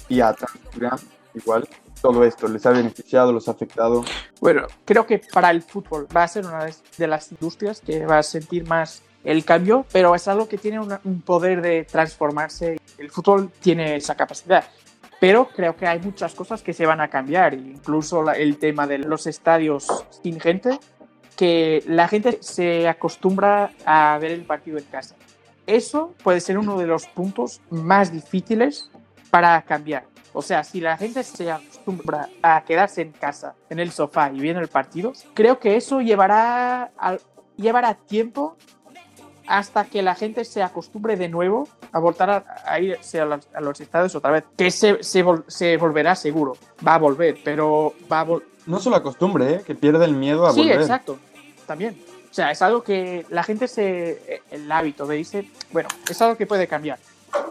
Y 0.09 0.21
a 0.21 0.33
Transgram, 0.33 0.99
igual, 1.33 1.67
todo 2.01 2.25
esto, 2.25 2.47
¿les 2.47 2.65
ha 2.65 2.71
beneficiado, 2.71 3.31
los 3.31 3.47
ha 3.47 3.51
afectado? 3.51 4.03
Bueno, 4.41 4.67
creo 4.85 5.05
que 5.05 5.21
para 5.31 5.51
el 5.51 5.61
fútbol 5.61 6.07
va 6.15 6.23
a 6.23 6.27
ser 6.27 6.45
una 6.45 6.65
de 6.97 7.07
las 7.07 7.31
industrias 7.31 7.79
que 7.79 8.05
va 8.05 8.17
a 8.17 8.23
sentir 8.23 8.67
más 8.67 9.03
el 9.23 9.45
cambio, 9.45 9.85
pero 9.93 10.13
es 10.13 10.27
algo 10.27 10.49
que 10.49 10.57
tiene 10.57 10.79
un 10.79 11.21
poder 11.21 11.61
de 11.61 11.85
transformarse. 11.85 12.81
El 12.97 13.11
fútbol 13.11 13.49
tiene 13.61 13.95
esa 13.95 14.15
capacidad. 14.15 14.65
Pero 15.23 15.47
creo 15.47 15.77
que 15.77 15.87
hay 15.87 16.01
muchas 16.01 16.35
cosas 16.35 16.61
que 16.61 16.73
se 16.73 16.85
van 16.85 16.99
a 16.99 17.07
cambiar, 17.07 17.53
incluso 17.53 18.29
el 18.33 18.57
tema 18.57 18.87
de 18.87 18.97
los 18.97 19.25
estadios 19.25 19.87
sin 20.21 20.37
gente 20.37 20.81
que 21.37 21.81
la 21.87 22.09
gente 22.09 22.39
se 22.41 22.89
acostumbra 22.89 23.71
a 23.85 24.17
ver 24.19 24.31
el 24.31 24.43
partido 24.43 24.79
en 24.79 24.83
casa. 24.83 25.15
Eso 25.65 26.13
puede 26.23 26.41
ser 26.41 26.57
uno 26.57 26.77
de 26.77 26.87
los 26.87 27.07
puntos 27.07 27.61
más 27.69 28.11
difíciles 28.11 28.91
para 29.29 29.61
cambiar. 29.61 30.03
O 30.33 30.41
sea, 30.41 30.65
si 30.65 30.81
la 30.81 30.97
gente 30.97 31.23
se 31.23 31.49
acostumbra 31.49 32.27
a 32.41 32.65
quedarse 32.65 33.01
en 33.03 33.13
casa, 33.13 33.55
en 33.69 33.79
el 33.79 33.91
sofá 33.91 34.29
y 34.29 34.41
viendo 34.41 34.59
el 34.59 34.67
partido, 34.67 35.13
creo 35.33 35.57
que 35.57 35.77
eso 35.77 36.01
llevará, 36.01 36.91
llevará 37.55 37.93
tiempo 37.93 38.57
hasta 39.47 39.85
que 39.85 40.01
la 40.01 40.15
gente 40.15 40.43
se 40.43 40.61
acostumbre 40.61 41.15
de 41.15 41.29
nuevo 41.29 41.69
a 41.93 41.99
volver 41.99 42.43
a, 42.65 42.79
irse 42.79 43.21
a 43.21 43.25
los, 43.25 43.47
a 43.53 43.61
los, 43.61 43.79
estados 43.79 44.13
otra 44.15 44.31
vez. 44.31 44.43
Que 44.57 44.71
se, 44.71 45.03
se, 45.03 45.23
vol, 45.23 45.45
se, 45.47 45.77
volverá 45.77 46.15
seguro. 46.15 46.57
Va 46.85 46.95
a 46.95 46.97
volver, 46.97 47.37
pero 47.43 47.93
va 48.11 48.21
a 48.21 48.23
vol 48.23 48.43
No 48.65 48.79
solo 48.79 48.95
acostumbre, 48.95 49.53
¿eh? 49.53 49.61
que 49.65 49.75
pierde 49.75 50.03
el 50.05 50.13
miedo 50.13 50.45
a 50.45 50.51
sí, 50.51 50.61
volver. 50.61 50.77
Sí, 50.77 50.81
exacto. 50.81 51.19
También. 51.67 51.97
O 52.29 52.33
sea, 52.33 52.51
es 52.51 52.61
algo 52.63 52.83
que 52.83 53.25
la 53.29 53.43
gente 53.43 53.67
se. 53.67 54.41
El 54.49 54.69
hábito 54.71 55.05
de 55.05 55.15
dice. 55.15 55.49
Bueno, 55.71 55.87
es 56.09 56.21
algo 56.21 56.35
que 56.35 56.47
puede 56.47 56.67
cambiar. 56.67 56.97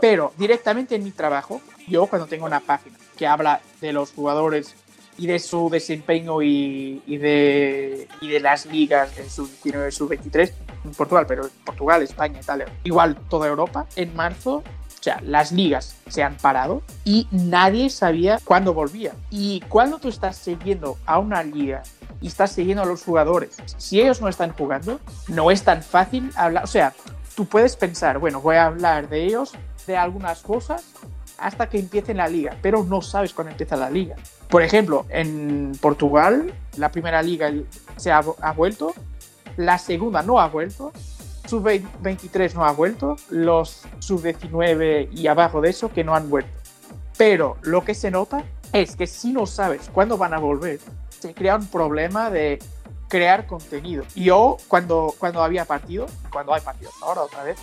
Pero 0.01 0.33
directamente 0.37 0.97
en 0.97 1.05
mi 1.05 1.13
trabajo, 1.13 1.61
yo 1.87 2.07
cuando 2.07 2.27
tengo 2.27 2.45
una 2.47 2.61
página 2.61 2.99
que 3.17 3.27
habla 3.27 3.61
de 3.81 3.93
los 3.93 4.13
jugadores 4.13 4.75
y 5.19 5.27
de 5.27 5.39
su 5.39 5.69
desempeño 5.71 6.43
y, 6.43 7.01
de, 7.07 8.09
y 8.21 8.29
de 8.29 8.41
las 8.41 8.67
ligas 8.67 9.15
de 9.17 9.29
sub 9.29 9.49
19 9.63 9.91
sub 9.93 10.09
23 10.09 10.53
en 10.85 10.91
Portugal, 10.93 11.27
pero 11.29 11.49
Portugal, 11.65 12.03
España, 12.03 12.41
Italia, 12.41 12.67
igual 12.85 13.17
toda 13.29 13.49
Europa, 13.49 13.87
en 13.97 14.15
marzo, 14.17 14.57
o 14.57 15.03
sea, 15.03 15.21
las 15.23 15.53
ligas 15.53 15.97
se 16.09 16.23
han 16.23 16.37
parado 16.37 16.83
y 17.05 17.27
nadie 17.31 17.91
sabía 17.91 18.39
cuándo 18.45 18.73
volvía. 18.73 19.13
Y 19.31 19.61
cuando 19.69 19.99
tú 19.99 20.09
estás 20.09 20.37
siguiendo 20.37 20.97
a 21.07 21.19
una 21.19 21.43
liga 21.43 21.83
y 22.21 22.29
estás 22.29 22.53
siguiendo 22.53 22.85
a 22.85 22.87
los 22.87 23.03
jugadores, 23.03 23.57
si 23.77 24.01
ellos 24.01 24.21
no 24.21 24.29
están 24.29 24.53
jugando, 24.53 25.01
no 25.29 25.51
es 25.51 25.65
tan 25.65 25.83
fácil 25.83 26.31
hablar, 26.37 26.65
o 26.65 26.69
sea, 26.69 26.93
tú 27.35 27.47
puedes 27.47 27.77
pensar, 27.77 28.19
bueno, 28.19 28.41
voy 28.41 28.57
a 28.57 28.67
hablar 28.67 29.09
de 29.09 29.25
ellos, 29.25 29.53
de 29.87 29.97
algunas 29.97 30.43
cosas, 30.43 30.85
hasta 31.39 31.69
que 31.69 31.79
empiece 31.79 32.15
la 32.15 32.29
liga, 32.29 32.57
pero 32.63 32.85
no 32.85 33.03
sabes 33.03 33.35
cuándo 33.35 33.51
empieza 33.51 33.75
la 33.77 33.91
liga. 33.91 34.15
Por 34.53 34.63
ejemplo, 34.63 35.07
en 35.09 35.73
Portugal, 35.81 36.53
la 36.77 36.93
primera 36.93 37.23
liga 37.23 37.51
se 37.97 38.13
ha, 38.13 38.19
ha 38.19 38.53
vuelto, 38.53 38.93
la 39.57 39.79
segunda 39.79 40.21
no 40.21 40.39
ha 40.39 40.49
vuelto, 40.49 40.93
sub-23 41.47 42.53
no 42.53 42.67
ha 42.67 42.73
vuelto, 42.73 43.17
los 43.31 43.81
sub-19 44.01 45.09
y 45.11 45.27
abajo 45.27 45.63
de 45.63 45.71
eso 45.71 45.91
que 45.91 46.05
no 46.05 46.15
han 46.15 46.29
vuelto. 46.29 46.51
Pero 47.17 47.57
lo 47.63 47.83
que 47.83 47.95
se 47.95 48.11
nota 48.11 48.45
es 48.75 48.95
que 48.95 49.07
si 49.07 49.33
no 49.33 49.47
sabes 49.47 49.89
cuándo 49.91 50.19
van 50.19 50.35
a 50.35 50.39
volver, 50.39 50.81
se 51.09 51.33
crea 51.33 51.57
un 51.57 51.67
problema 51.69 52.29
de 52.29 52.59
crear 53.09 53.47
contenido. 53.47 54.05
Yo, 54.15 54.59
cuando, 54.69 55.15
cuando 55.19 55.43
había 55.43 55.65
partido, 55.65 56.05
cuando 56.31 56.53
hay 56.53 56.61
partidos 56.61 56.93
ahora 57.01 57.23
otra 57.23 57.43
vez, 57.43 57.57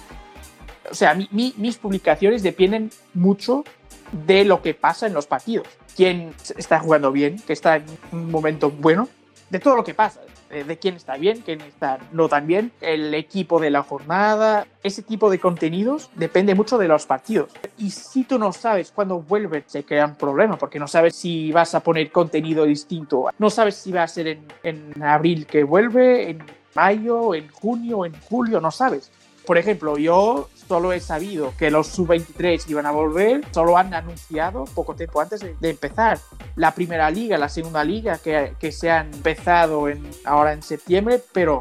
o 0.89 0.95
sea, 0.95 1.13
mi, 1.13 1.30
mi, 1.30 1.54
mis 1.56 1.78
publicaciones 1.78 2.41
dependen 2.41 2.89
mucho 3.13 3.63
de 4.12 4.45
lo 4.45 4.62
que 4.62 4.74
pasa 4.74 5.08
en 5.08 5.13
los 5.13 5.28
partidos. 5.28 5.67
Quién 5.95 6.34
está 6.58 6.80
jugando 6.80 7.12
bien, 7.12 7.38
que 7.39 7.54
está 7.54 7.78
en 7.78 7.86
un 8.12 8.32
momento 8.32 8.72
bueno, 8.72 9.08
de 9.50 9.60
todo 9.60 9.76
lo 9.76 9.84
que 9.84 9.93
pasa, 9.93 10.22
de, 10.50 10.78
quién 10.78 10.95
está 10.95 11.17
bien, 11.17 11.41
quién 11.41 11.62
está 11.62 12.00
no 12.12 12.28
tan 12.28 12.48
bien, 12.48 12.72
el 12.82 13.13
equipo 13.13 13.60
de 13.60 13.69
la 13.69 13.84
jornada, 13.84 14.67
ese 14.84 15.04
tipo 15.04 15.30
de 15.30 15.39
contenidos 15.39 16.10
depende 16.15 16.56
mucho 16.56 16.78
de 16.78 16.88
los 16.88 17.06
partidos. 17.06 17.52
Y 17.78 17.91
si 17.91 18.24
tú 18.24 18.39
no 18.39 18.52
sabes 18.52 18.91
cuándo 18.91 19.22
vuelve, 19.22 19.63
se 19.67 19.84
crean 19.84 20.15
problemas, 20.15 20.58
porque 20.58 20.80
no 20.80 20.88
sabes 20.88 21.15
si 21.15 21.52
vas 21.52 21.76
a 21.76 21.82
poner 21.82 22.12
contenido 22.12 22.65
distinto, 22.65 23.30
no 23.38 23.50
sabes 23.50 23.76
si 23.76 23.91
va 23.91 24.04
a 24.04 24.08
ser 24.08 24.28
en, 24.28 24.45
en 24.63 25.04
abril 25.04 25.45
que 25.45 25.63
vuelve, 25.63 26.32
en 26.32 26.43
mayo, 26.76 27.34
en 27.34 27.50
junio, 27.50 28.06
en 28.06 28.13
julio, 28.22 28.60
no 28.60 28.72
sabes. 28.72 29.12
Por 29.45 29.58
ejemplo, 29.58 29.98
yo 29.98 30.50
solo 30.70 30.94
he 30.94 31.00
sabido 31.00 31.52
que 31.58 31.72
los 31.72 31.88
sub-23 31.88 32.70
iban 32.70 32.86
a 32.86 32.92
volver, 32.92 33.42
solo 33.52 33.76
han 33.76 33.92
anunciado 33.96 34.66
poco 34.66 34.96
tiempo 34.96 35.20
antes 35.20 35.40
de, 35.40 35.56
de, 35.60 35.70
empezar. 35.72 36.20
La 36.56 36.76
primera 36.76 37.10
liga, 37.10 37.40
la 37.40 37.50
segunda 37.50 37.84
liga 37.84 38.20
que, 38.20 38.54
que 38.60 38.72
se 38.72 38.92
han 38.92 39.12
empezado 39.12 39.90
en, 39.90 40.08
ahora 40.26 40.54
en 40.54 40.62
septiembre, 40.62 41.24
pero 41.34 41.58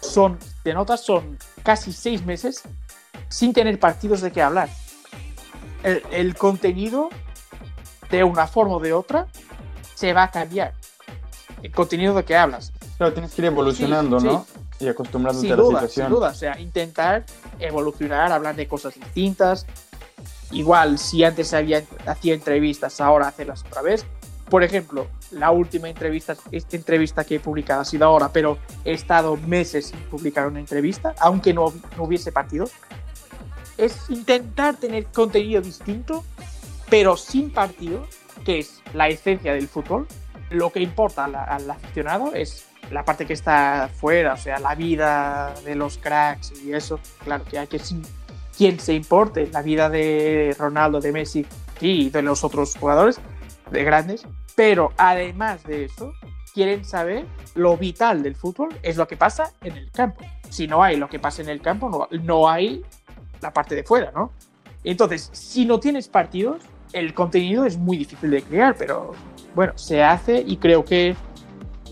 son, 0.00 0.36
de 0.64 0.74
notas, 0.74 1.00
son 1.00 1.38
casi 1.62 1.92
seis 1.92 2.26
meses 2.26 2.62
sin 3.28 3.52
tener 3.52 3.78
partidos 3.78 4.20
de 4.20 4.32
qué 4.32 4.42
hablar. 4.42 4.68
El, 5.84 6.02
el 6.10 6.34
contenido, 6.34 7.08
de 8.10 8.24
una 8.24 8.48
forma 8.48 8.74
o 8.74 8.80
de 8.80 8.92
otra, 8.92 9.28
se 9.94 10.12
va 10.12 10.24
a 10.24 10.30
cambiar. 10.32 10.74
El 11.62 11.70
contenido 11.70 12.14
de 12.14 12.24
que 12.24 12.36
hablas. 12.36 12.72
Claro, 12.96 13.12
tienes 13.12 13.32
que 13.32 13.42
ir 13.42 13.46
evolucionando, 13.46 14.18
Sí, 14.18 14.26
¿no? 14.26 14.44
sí. 14.52 14.60
Y 14.80 14.88
acostumbrándote 14.88 15.46
Sin 15.46 15.52
a 15.52 15.56
la 15.56 15.62
duda, 15.62 15.80
situación. 15.80 16.06
sin 16.06 16.14
duda. 16.14 16.28
O 16.30 16.34
sea, 16.34 16.58
intentar 16.58 17.24
evolucionar, 17.58 18.32
hablar 18.32 18.56
de 18.56 18.66
cosas 18.66 18.94
distintas. 18.94 19.66
Igual, 20.52 20.98
si 20.98 21.22
antes 21.22 21.52
había, 21.54 21.84
hacía 22.06 22.34
entrevistas, 22.34 23.00
ahora 23.00 23.28
hacerlas 23.28 23.62
otra 23.64 23.82
vez. 23.82 24.04
Por 24.48 24.64
ejemplo, 24.64 25.06
la 25.30 25.52
última 25.52 25.88
entrevista, 25.88 26.34
esta 26.50 26.76
entrevista 26.76 27.22
que 27.24 27.36
he 27.36 27.40
publicado 27.40 27.82
ha 27.82 27.84
sido 27.84 28.04
ahora, 28.06 28.32
pero 28.32 28.58
he 28.84 28.92
estado 28.92 29.36
meses 29.36 29.86
sin 29.88 30.00
publicar 30.04 30.48
una 30.48 30.58
entrevista, 30.58 31.14
aunque 31.20 31.54
no, 31.54 31.72
no 31.96 32.02
hubiese 32.02 32.32
partido. 32.32 32.68
Es 33.76 34.10
intentar 34.10 34.76
tener 34.76 35.06
contenido 35.06 35.62
distinto, 35.62 36.24
pero 36.88 37.16
sin 37.16 37.52
partido, 37.52 38.04
que 38.44 38.58
es 38.58 38.80
la 38.92 39.08
esencia 39.08 39.54
del 39.54 39.68
fútbol. 39.68 40.08
Lo 40.50 40.72
que 40.72 40.80
importa 40.80 41.26
al, 41.26 41.36
al 41.36 41.70
aficionado 41.70 42.34
es 42.34 42.66
la 42.90 43.04
parte 43.04 43.26
que 43.26 43.32
está 43.32 43.88
fuera, 43.92 44.34
o 44.34 44.36
sea, 44.36 44.58
la 44.58 44.74
vida 44.74 45.54
de 45.64 45.74
los 45.74 45.98
cracks 45.98 46.52
y 46.64 46.72
eso, 46.72 47.00
claro 47.24 47.44
que 47.44 47.58
hay 47.58 47.66
que 47.66 47.78
sí, 47.78 48.00
quien 48.56 48.78
se 48.80 48.94
importe 48.94 49.48
la 49.52 49.62
vida 49.62 49.88
de 49.88 50.54
Ronaldo, 50.58 51.00
de 51.00 51.12
Messi 51.12 51.46
y 51.80 52.10
de 52.10 52.22
los 52.22 52.44
otros 52.44 52.76
jugadores 52.76 53.20
de 53.70 53.84
grandes, 53.84 54.26
pero 54.54 54.92
además 54.96 55.62
de 55.64 55.84
eso, 55.84 56.12
quieren 56.52 56.84
saber 56.84 57.26
lo 57.54 57.76
vital 57.76 58.22
del 58.22 58.34
fútbol 58.34 58.68
es 58.82 58.96
lo 58.96 59.06
que 59.06 59.16
pasa 59.16 59.52
en 59.62 59.76
el 59.76 59.90
campo. 59.90 60.24
Si 60.48 60.66
no 60.66 60.82
hay 60.82 60.96
lo 60.96 61.08
que 61.08 61.18
pasa 61.18 61.42
en 61.42 61.48
el 61.48 61.60
campo, 61.60 61.88
no, 61.88 62.08
no 62.22 62.48
hay 62.48 62.82
la 63.40 63.52
parte 63.52 63.74
de 63.74 63.84
fuera, 63.84 64.10
¿no? 64.12 64.32
Entonces, 64.82 65.30
si 65.32 65.64
no 65.64 65.78
tienes 65.78 66.08
partidos, 66.08 66.62
el 66.92 67.14
contenido 67.14 67.64
es 67.64 67.76
muy 67.76 67.96
difícil 67.98 68.30
de 68.30 68.42
crear, 68.42 68.74
pero 68.76 69.12
bueno, 69.54 69.76
se 69.76 70.02
hace 70.02 70.42
y 70.46 70.56
creo 70.56 70.84
que 70.84 71.14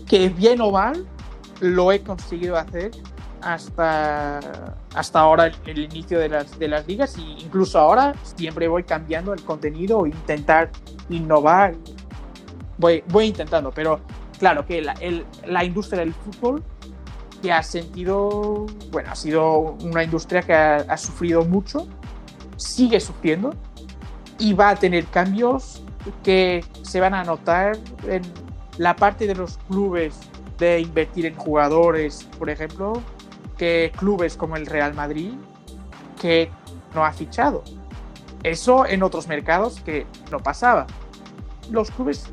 que 0.09 0.27
bien 0.29 0.59
o 0.59 0.71
mal 0.71 1.05
lo 1.61 1.91
he 1.91 2.01
conseguido 2.01 2.57
hacer 2.57 2.91
hasta, 3.41 4.75
hasta 4.93 5.19
ahora 5.19 5.51
el, 5.65 5.77
inicio 5.77 6.19
de 6.19 6.29
las, 6.29 6.57
de 6.57 6.67
las 6.67 6.87
ligas. 6.87 7.17
Y 7.17 7.43
incluso 7.43 7.79
ahora 7.79 8.13
siempre 8.23 8.67
voy 8.67 8.83
cambiando 8.83 9.33
el 9.33 9.43
contenido, 9.43 10.05
intentar 10.05 10.71
innovar, 11.09 11.75
voy, 12.77 13.03
voy 13.07 13.27
intentando, 13.27 13.71
pero 13.71 14.01
claro 14.39 14.65
que 14.65 14.81
la 14.81 15.63
industria 15.63 15.99
del 15.99 16.13
fútbol 16.13 16.63
que 17.41 17.53
ha 17.53 17.63
sentido, 17.63 18.65
bueno, 18.91 19.11
ha 19.11 19.15
sido 19.15 19.77
una 19.83 20.03
industria 20.03 20.41
que 20.41 20.53
ha, 20.53 20.77
ha 20.77 20.97
sufrido 20.97 21.45
mucho, 21.45 21.87
sigue 22.57 22.99
sufriendo 22.99 23.53
y 24.39 24.53
va 24.53 24.69
a 24.69 24.75
tener 24.75 25.05
cambios 25.05 25.81
que 26.23 26.65
se 26.81 26.99
van 26.99 27.13
a 27.13 27.23
notar 27.23 27.77
en 28.07 28.23
la 28.79 28.95
parte 28.95 29.27
de 29.27 29.35
los 29.35 29.57
clubes 29.67 30.17
de 30.57 30.79
invertir 30.79 31.25
en 31.25 31.35
jugadores, 31.35 32.23
por 32.39 32.49
ejemplo, 32.49 32.93
que 33.57 33.91
clubes 33.97 34.37
como 34.37 34.55
el 34.55 34.65
Real 34.65 34.93
Madrid, 34.93 35.33
que 36.19 36.49
no 36.95 37.03
ha 37.03 37.11
fichado. 37.11 37.61
Eso 38.41 38.85
en 38.85 39.03
otros 39.03 39.27
mercados 39.27 39.81
que 39.81 40.07
no 40.31 40.39
pasaba. 40.39 40.87
Los 41.69 41.91
clubes 41.91 42.27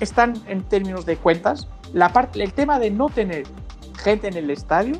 están 0.00 0.34
en 0.48 0.64
términos 0.64 1.06
de 1.06 1.16
cuentas. 1.16 1.68
La 1.92 2.12
parte, 2.12 2.42
el 2.42 2.52
tema 2.52 2.80
de 2.80 2.90
no 2.90 3.08
tener 3.08 3.44
gente 3.96 4.26
en 4.26 4.36
el 4.36 4.50
estadio, 4.50 4.96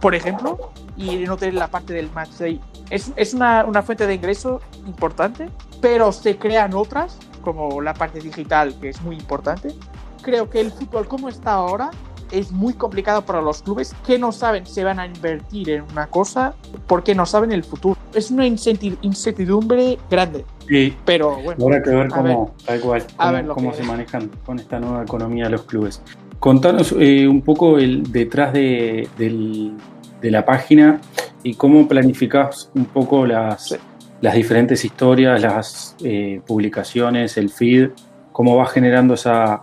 por 0.00 0.14
ejemplo, 0.14 0.70
y 0.96 1.16
no 1.24 1.36
tener 1.36 1.54
la 1.54 1.72
parte 1.72 1.92
del 1.92 2.08
match 2.12 2.30
day, 2.38 2.60
es, 2.90 3.12
es 3.16 3.34
una, 3.34 3.64
una 3.64 3.82
fuente 3.82 4.06
de 4.06 4.14
ingreso 4.14 4.60
importante, 4.86 5.50
pero 5.80 6.12
se 6.12 6.38
crean 6.38 6.74
otras 6.74 7.18
como 7.38 7.80
la 7.80 7.94
parte 7.94 8.20
digital, 8.20 8.74
que 8.80 8.90
es 8.90 9.00
muy 9.02 9.16
importante. 9.16 9.74
Creo 10.22 10.50
que 10.50 10.60
el 10.60 10.70
fútbol 10.70 11.06
como 11.06 11.28
está 11.28 11.52
ahora 11.52 11.90
es 12.30 12.52
muy 12.52 12.74
complicado 12.74 13.22
para 13.22 13.40
los 13.40 13.62
clubes 13.62 13.94
que 14.06 14.18
no 14.18 14.32
saben 14.32 14.66
si 14.66 14.82
van 14.82 15.00
a 15.00 15.06
invertir 15.06 15.70
en 15.70 15.82
una 15.92 16.06
cosa 16.06 16.54
porque 16.86 17.14
no 17.14 17.26
saben 17.26 17.52
el 17.52 17.64
futuro. 17.64 17.96
Es 18.14 18.30
una 18.30 18.46
incertidumbre 18.46 19.98
grande. 20.10 20.44
Sí, 20.66 20.94
pero 21.04 21.36
bueno. 21.42 21.64
Habrá 21.64 21.82
que 21.82 21.90
ver 21.90 22.08
cómo, 22.08 22.54
tal 22.64 22.80
cual, 22.80 23.06
cómo, 23.16 23.32
ver 23.32 23.46
cómo 23.46 23.72
se 23.74 23.82
manejan 23.82 24.30
con 24.44 24.58
esta 24.58 24.78
nueva 24.80 25.02
economía 25.02 25.48
los 25.48 25.62
clubes. 25.62 26.02
Contanos 26.38 26.94
eh, 26.98 27.26
un 27.26 27.42
poco 27.42 27.78
el 27.78 28.12
detrás 28.12 28.52
de, 28.52 29.08
del, 29.18 29.72
de, 30.20 30.30
la 30.30 30.44
página 30.44 31.00
y 31.42 31.54
cómo 31.54 31.88
planificás 31.88 32.70
un 32.74 32.84
poco 32.84 33.26
las, 33.26 33.76
las 34.20 34.34
diferentes 34.34 34.84
historias, 34.84 35.40
las 35.40 35.96
eh, 36.02 36.40
publicaciones, 36.46 37.36
el 37.36 37.50
feed, 37.50 37.90
cómo 38.32 38.56
va 38.56 38.66
generando 38.66 39.14
esa, 39.14 39.62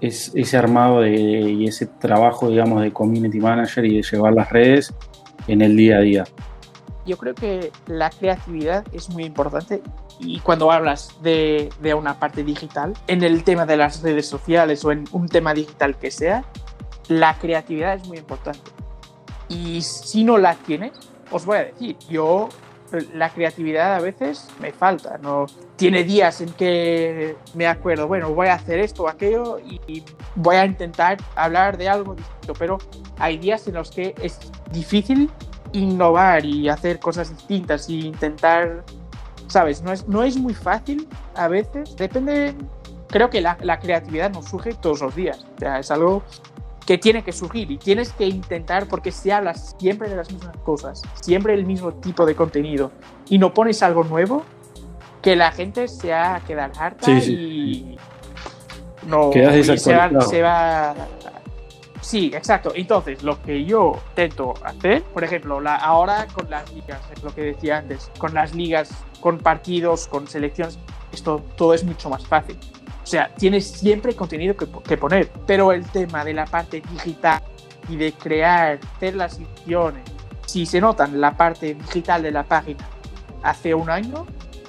es 0.00 0.32
ese 0.34 0.56
armado 0.56 1.00
de, 1.00 1.12
y 1.12 1.66
ese 1.66 1.86
trabajo, 1.86 2.48
digamos, 2.48 2.82
de 2.82 2.92
community 2.92 3.40
manager 3.40 3.84
y 3.84 3.96
de 3.96 4.02
llevar 4.02 4.32
las 4.32 4.50
redes 4.50 4.94
en 5.46 5.62
el 5.62 5.76
día 5.76 5.98
a 5.98 6.00
día? 6.00 6.24
Yo 7.06 7.16
creo 7.16 7.34
que 7.34 7.72
la 7.86 8.10
creatividad 8.10 8.84
es 8.92 9.10
muy 9.10 9.24
importante 9.24 9.82
y 10.20 10.38
cuando 10.40 10.70
hablas 10.70 11.16
de, 11.22 11.70
de, 11.80 11.94
una 11.94 12.20
parte 12.20 12.44
digital, 12.44 12.92
en 13.06 13.24
el 13.24 13.42
tema 13.42 13.64
de 13.66 13.76
las 13.76 14.02
redes 14.02 14.26
sociales 14.26 14.84
o 14.84 14.92
en 14.92 15.04
un 15.12 15.26
tema 15.28 15.54
digital 15.54 15.96
que 15.96 16.10
sea, 16.10 16.44
la 17.08 17.38
creatividad 17.38 17.94
es 17.94 18.06
muy 18.06 18.18
importante. 18.18 18.70
Y 19.48 19.80
si 19.82 20.22
no 20.22 20.38
la 20.38 20.54
tienes, 20.54 20.92
os 21.30 21.44
voy 21.46 21.56
a 21.56 21.64
decir, 21.64 21.96
yo 22.08 22.48
la 23.14 23.30
creatividad 23.30 23.94
a 23.94 24.00
veces 24.00 24.48
me 24.60 24.72
falta. 24.72 25.18
No 25.18 25.46
tiene 25.76 26.04
días 26.04 26.40
en 26.40 26.50
que 26.52 27.36
me 27.54 27.66
acuerdo, 27.66 28.06
bueno, 28.08 28.34
voy 28.34 28.48
a 28.48 28.54
hacer 28.54 28.78
esto 28.78 29.04
o 29.04 29.08
aquello 29.08 29.58
y 29.58 30.02
voy 30.34 30.56
a 30.56 30.64
intentar 30.64 31.18
hablar 31.34 31.76
de 31.76 31.88
algo 31.88 32.14
distinto, 32.14 32.54
pero 32.58 32.78
hay 33.18 33.38
días 33.38 33.66
en 33.68 33.74
los 33.74 33.90
que 33.90 34.14
es 34.20 34.38
difícil 34.72 35.30
innovar 35.72 36.44
y 36.44 36.68
hacer 36.68 36.98
cosas 36.98 37.30
distintas 37.30 37.88
y 37.88 38.06
intentar, 38.06 38.84
sabes, 39.46 39.82
no 39.82 39.92
es, 39.92 40.06
no 40.08 40.22
es 40.22 40.36
muy 40.36 40.54
fácil 40.54 41.08
a 41.34 41.48
veces. 41.48 41.96
Depende, 41.96 42.54
creo 43.08 43.30
que 43.30 43.40
la, 43.40 43.56
la 43.62 43.78
creatividad 43.78 44.30
no 44.30 44.42
surge 44.42 44.74
todos 44.74 45.00
los 45.00 45.14
días. 45.14 45.46
O 45.62 45.66
es 45.66 45.90
algo 45.90 46.22
que 46.90 46.98
tiene 46.98 47.22
que 47.22 47.30
surgir 47.30 47.70
y 47.70 47.78
tienes 47.78 48.12
que 48.12 48.26
intentar 48.26 48.88
porque 48.88 49.12
se 49.12 49.32
habla 49.32 49.54
siempre 49.54 50.08
de 50.08 50.16
las 50.16 50.32
mismas 50.32 50.56
cosas, 50.64 51.02
siempre 51.20 51.54
el 51.54 51.64
mismo 51.64 51.94
tipo 51.94 52.26
de 52.26 52.34
contenido 52.34 52.90
y 53.28 53.38
no 53.38 53.54
pones 53.54 53.80
algo 53.84 54.02
nuevo 54.02 54.42
que 55.22 55.36
la 55.36 55.52
gente 55.52 55.86
se 55.86 56.10
va 56.10 56.34
a 56.34 56.40
quedar 56.40 56.72
harta 56.76 57.08
y 57.12 57.96
no 59.06 59.30
y 59.32 59.62
se, 59.78 59.94
va, 59.94 60.20
se 60.20 60.42
va 60.42 60.96
Sí, 62.00 62.32
exacto. 62.34 62.72
Entonces, 62.74 63.22
lo 63.22 63.40
que 63.40 63.64
yo 63.64 63.92
intento 64.08 64.54
hacer, 64.64 65.04
por 65.04 65.22
ejemplo, 65.22 65.60
la, 65.60 65.76
ahora 65.76 66.26
con 66.34 66.50
las 66.50 66.72
ligas, 66.72 67.00
es 67.14 67.22
lo 67.22 67.32
que 67.32 67.42
decía 67.42 67.78
antes, 67.78 68.10
con 68.18 68.34
las 68.34 68.52
ligas, 68.52 68.90
con 69.20 69.38
partidos, 69.38 70.08
con 70.08 70.26
selecciones, 70.26 70.76
esto 71.12 71.40
todo 71.56 71.72
es 71.72 71.84
mucho 71.84 72.10
más 72.10 72.26
fácil. 72.26 72.58
Sea, 73.10 73.28
tienes 73.34 73.66
siempre 73.66 74.14
contenido 74.14 74.54
que, 74.56 74.96
poner, 74.96 75.32
pero 75.44 75.72
el 75.72 75.84
tema 75.84 76.24
de 76.24 76.32
la 76.32 76.44
parte 76.44 76.80
digital 76.92 77.42
y 77.88 77.96
de 77.96 78.12
crear, 78.12 78.78
hacer 78.94 79.16
las 79.16 79.36
ediciones, 79.36 80.04
si 80.46 80.64
se 80.64 80.80
notan 80.80 81.20
la 81.20 81.36
parte 81.36 81.74
digital 81.74 82.22
de 82.22 82.30
la 82.30 82.44
página 82.44 82.88
hace 83.42 83.74
un 83.74 83.90
año, 83.90 84.26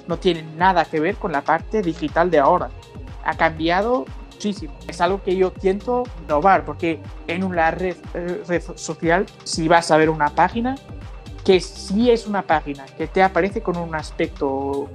no 0.08 0.18
tiene 0.18 0.42
nada 0.56 0.84
que 0.84 0.98
ver 0.98 1.14
con 1.14 1.30
la 1.30 1.42
parte 1.42 1.82
digital 1.82 2.32
de 2.32 2.40
ahora. 2.40 2.70
Ha 3.24 3.36
cambiado 3.36 4.06
muchísimo. 4.32 4.74
Es 4.88 5.00
algo 5.00 5.22
que 5.22 5.36
yo 5.36 5.52
tiento 5.52 6.02
innovar, 6.24 6.64
porque 6.64 6.98
en 7.28 7.44
una 7.44 7.70
red, 7.70 7.94
eh, 8.14 8.42
red 8.48 8.62
social, 8.74 9.24
si 9.44 9.68
vas 9.68 9.88
a 9.92 9.96
ver 9.96 10.10
una 10.10 10.30
página, 10.30 10.74
que 11.44 11.60
si 11.60 12.10
es 12.10 12.26
una 12.26 12.42
página 12.42 12.86
que 12.86 13.06
te 13.06 13.22
aparece 13.22 13.62
con 13.62 13.76
un 13.76 13.94
aspecto 13.94 14.88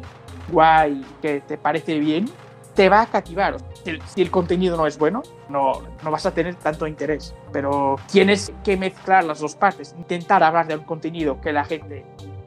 guay, 0.49 1.01
que 1.21 1.39
te 1.39 1.57
parece 1.57 1.97
bien, 1.97 2.29
te 2.77 2.89
va 2.89 3.01
a 3.01 3.05
cativar. 3.07 3.57
Si 4.05 4.21
el, 4.21 4.29
contenido 4.29 4.77
no 4.77 4.85
es 4.85 4.99
bueno, 4.99 5.23
no, 5.49 5.81
no 6.03 6.11
vas 6.11 6.27
a 6.27 6.31
tener 6.31 6.53
tanto 6.55 6.85
interés. 6.85 7.33
Pero 7.51 7.95
tienes 8.11 8.53
que 8.63 8.77
mezclar 8.77 9.23
las 9.23 9.39
dos 9.39 9.55
partes. 9.55 9.95
Intentar 9.97 10.43
hablar 10.43 10.67
de 10.67 10.75
un 10.75 10.83
contenido 10.83 11.41
que 11.41 11.51
la 11.51 11.65
gente 11.65 12.05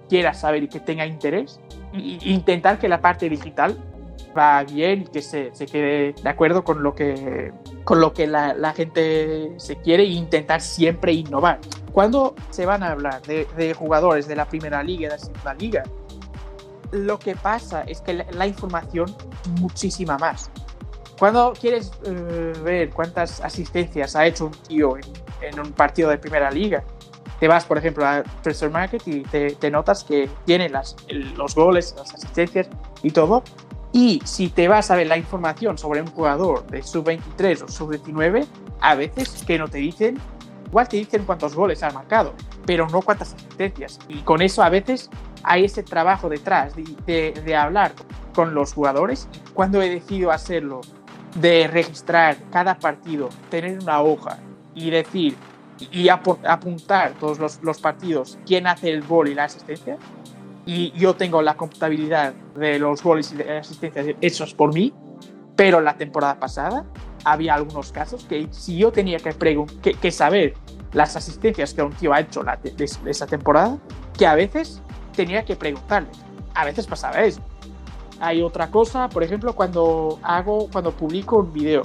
quiera 0.08 0.32
saber 0.32 0.62
y 0.62 0.68
que 0.68 0.78
tenga 0.78 1.04
interés. 1.04 1.58
E 1.92 2.18
intentar 2.22 2.78
que 2.78 2.88
la 2.88 3.00
parte 3.00 3.28
digital 3.28 3.76
va 4.38 4.62
bien 4.62 5.02
y 5.02 5.04
que 5.06 5.20
se, 5.20 5.52
se, 5.52 5.66
quede 5.66 6.12
de 6.12 6.28
acuerdo 6.28 6.62
con 6.62 6.84
lo 6.84 6.94
que, 6.94 7.52
con 7.82 8.00
lo 8.00 8.12
que 8.12 8.28
la, 8.28 8.54
la, 8.54 8.72
gente 8.72 9.54
se 9.56 9.76
quiere 9.80 10.04
e 10.04 10.10
intentar 10.10 10.60
siempre 10.60 11.12
innovar. 11.12 11.58
Cuando 11.90 12.36
se 12.50 12.66
van 12.66 12.84
a 12.84 12.92
hablar 12.92 13.20
de, 13.22 13.48
de 13.56 13.74
jugadores 13.74 14.28
de 14.28 14.36
la 14.36 14.44
primera 14.44 14.80
liga 14.84 15.08
de 15.08 15.14
la 15.16 15.18
segunda 15.18 15.54
liga, 15.54 15.82
lo 16.92 17.18
que 17.18 17.36
pasa 17.36 17.82
es 17.82 18.00
que 18.00 18.14
la, 18.14 18.46
información 18.46 19.14
es 19.42 19.60
muchísima 19.60 20.18
más. 20.18 20.50
Cuando 21.18 21.52
quieres 21.58 21.92
eh, 22.04 22.52
ver 22.64 22.90
cuántas 22.90 23.40
asistencias 23.40 24.16
ha 24.16 24.26
hecho 24.26 24.46
un 24.46 24.52
tío 24.52 24.96
en, 25.40 25.60
un 25.60 25.72
partido 25.72 26.10
de 26.10 26.18
primera 26.18 26.50
liga, 26.50 26.82
te 27.38 27.48
vas, 27.48 27.64
por 27.64 27.78
ejemplo, 27.78 28.06
a 28.06 28.22
Transfer 28.42 28.70
Market 28.70 29.02
y 29.06 29.22
te, 29.22 29.70
notas 29.70 30.04
que 30.04 30.28
tiene 30.44 30.70
los 31.36 31.54
goles, 31.54 31.94
las 31.96 32.14
asistencias 32.14 32.68
y 33.02 33.10
todo. 33.10 33.42
Y 33.92 34.22
si 34.24 34.48
te 34.48 34.68
vas 34.68 34.90
a 34.90 34.96
ver 34.96 35.08
la 35.08 35.16
información 35.16 35.76
sobre 35.76 36.00
un 36.00 36.08
jugador 36.08 36.66
de 36.66 36.82
sub-23 36.82 37.62
o 37.62 37.68
sub-19, 37.68 38.46
a 38.80 38.94
veces 38.94 39.42
que 39.46 39.58
no 39.58 39.68
te 39.68 39.78
dicen, 39.78 40.18
igual 40.66 40.88
te 40.88 40.98
dicen 40.98 41.24
cuántos 41.24 41.54
goles 41.54 41.82
ha 41.82 41.90
marcado, 41.90 42.34
pero 42.66 42.88
no 42.88 43.02
cuántas 43.02 43.34
asistencias. 43.34 43.98
Y 44.08 44.18
con 44.18 44.42
eso 44.42 44.62
a 44.62 44.68
veces 44.68 45.10
hay 45.42 45.64
ese 45.64 45.82
trabajo 45.82 46.28
detrás 46.28 46.74
de, 46.76 47.32
de, 47.32 47.56
hablar 47.56 47.92
con 48.34 48.54
los 48.54 48.72
jugadores. 48.72 49.28
Cuando 49.54 49.82
he 49.82 49.88
decidido 49.88 50.30
hacerlo, 50.30 50.80
de 51.34 51.68
registrar 51.68 52.36
cada 52.50 52.78
partido, 52.78 53.28
tener 53.50 53.78
una 53.78 54.02
hoja 54.02 54.38
y 54.74 54.90
decir 54.90 55.36
y 55.90 56.08
apuntar 56.08 57.12
todos 57.18 57.38
los, 57.38 57.62
los, 57.62 57.80
partidos, 57.80 58.38
quién 58.44 58.66
hace 58.66 58.90
el 58.90 59.02
gol 59.02 59.28
y 59.28 59.34
la 59.34 59.44
asistencia. 59.44 59.96
Y 60.66 60.92
yo 60.92 61.14
tengo 61.14 61.40
la 61.40 61.54
contabilidad 61.56 62.34
de 62.54 62.78
los 62.78 63.02
goles 63.02 63.32
y 63.32 63.36
de 63.36 63.58
asistencias 63.58 64.06
hechos 64.20 64.54
por 64.54 64.74
mí, 64.74 64.92
pero 65.56 65.80
la 65.80 65.96
temporada 65.96 66.38
pasada 66.38 66.84
había 67.24 67.54
algunos 67.54 67.92
casos 67.92 68.24
que 68.24 68.48
si 68.50 68.78
yo 68.78 68.92
tenía 68.92 69.18
que, 69.18 69.34
que, 69.82 69.94
que 69.94 70.10
saber 70.10 70.54
las 70.92 71.16
asistencias 71.16 71.74
que 71.74 71.82
un 71.82 71.92
tío 71.92 72.12
ha 72.12 72.20
hecho 72.20 72.42
la, 72.42 72.56
de, 72.56 72.72
de, 72.72 72.84
esa 72.84 73.26
temporada, 73.26 73.78
que 74.16 74.26
a 74.26 74.34
veces 74.34 74.82
tenía 75.12 75.44
que 75.44 75.56
preguntarle. 75.56 76.10
A 76.54 76.64
veces 76.64 76.86
pasaba 76.86 77.22
eso. 77.22 77.40
Hay 78.20 78.42
otra 78.42 78.70
cosa, 78.70 79.08
por 79.08 79.22
ejemplo, 79.22 79.54
cuando 79.54 80.18
hago, 80.22 80.68
cuando 80.70 80.92
publico 80.92 81.38
un 81.38 81.52
video. 81.52 81.82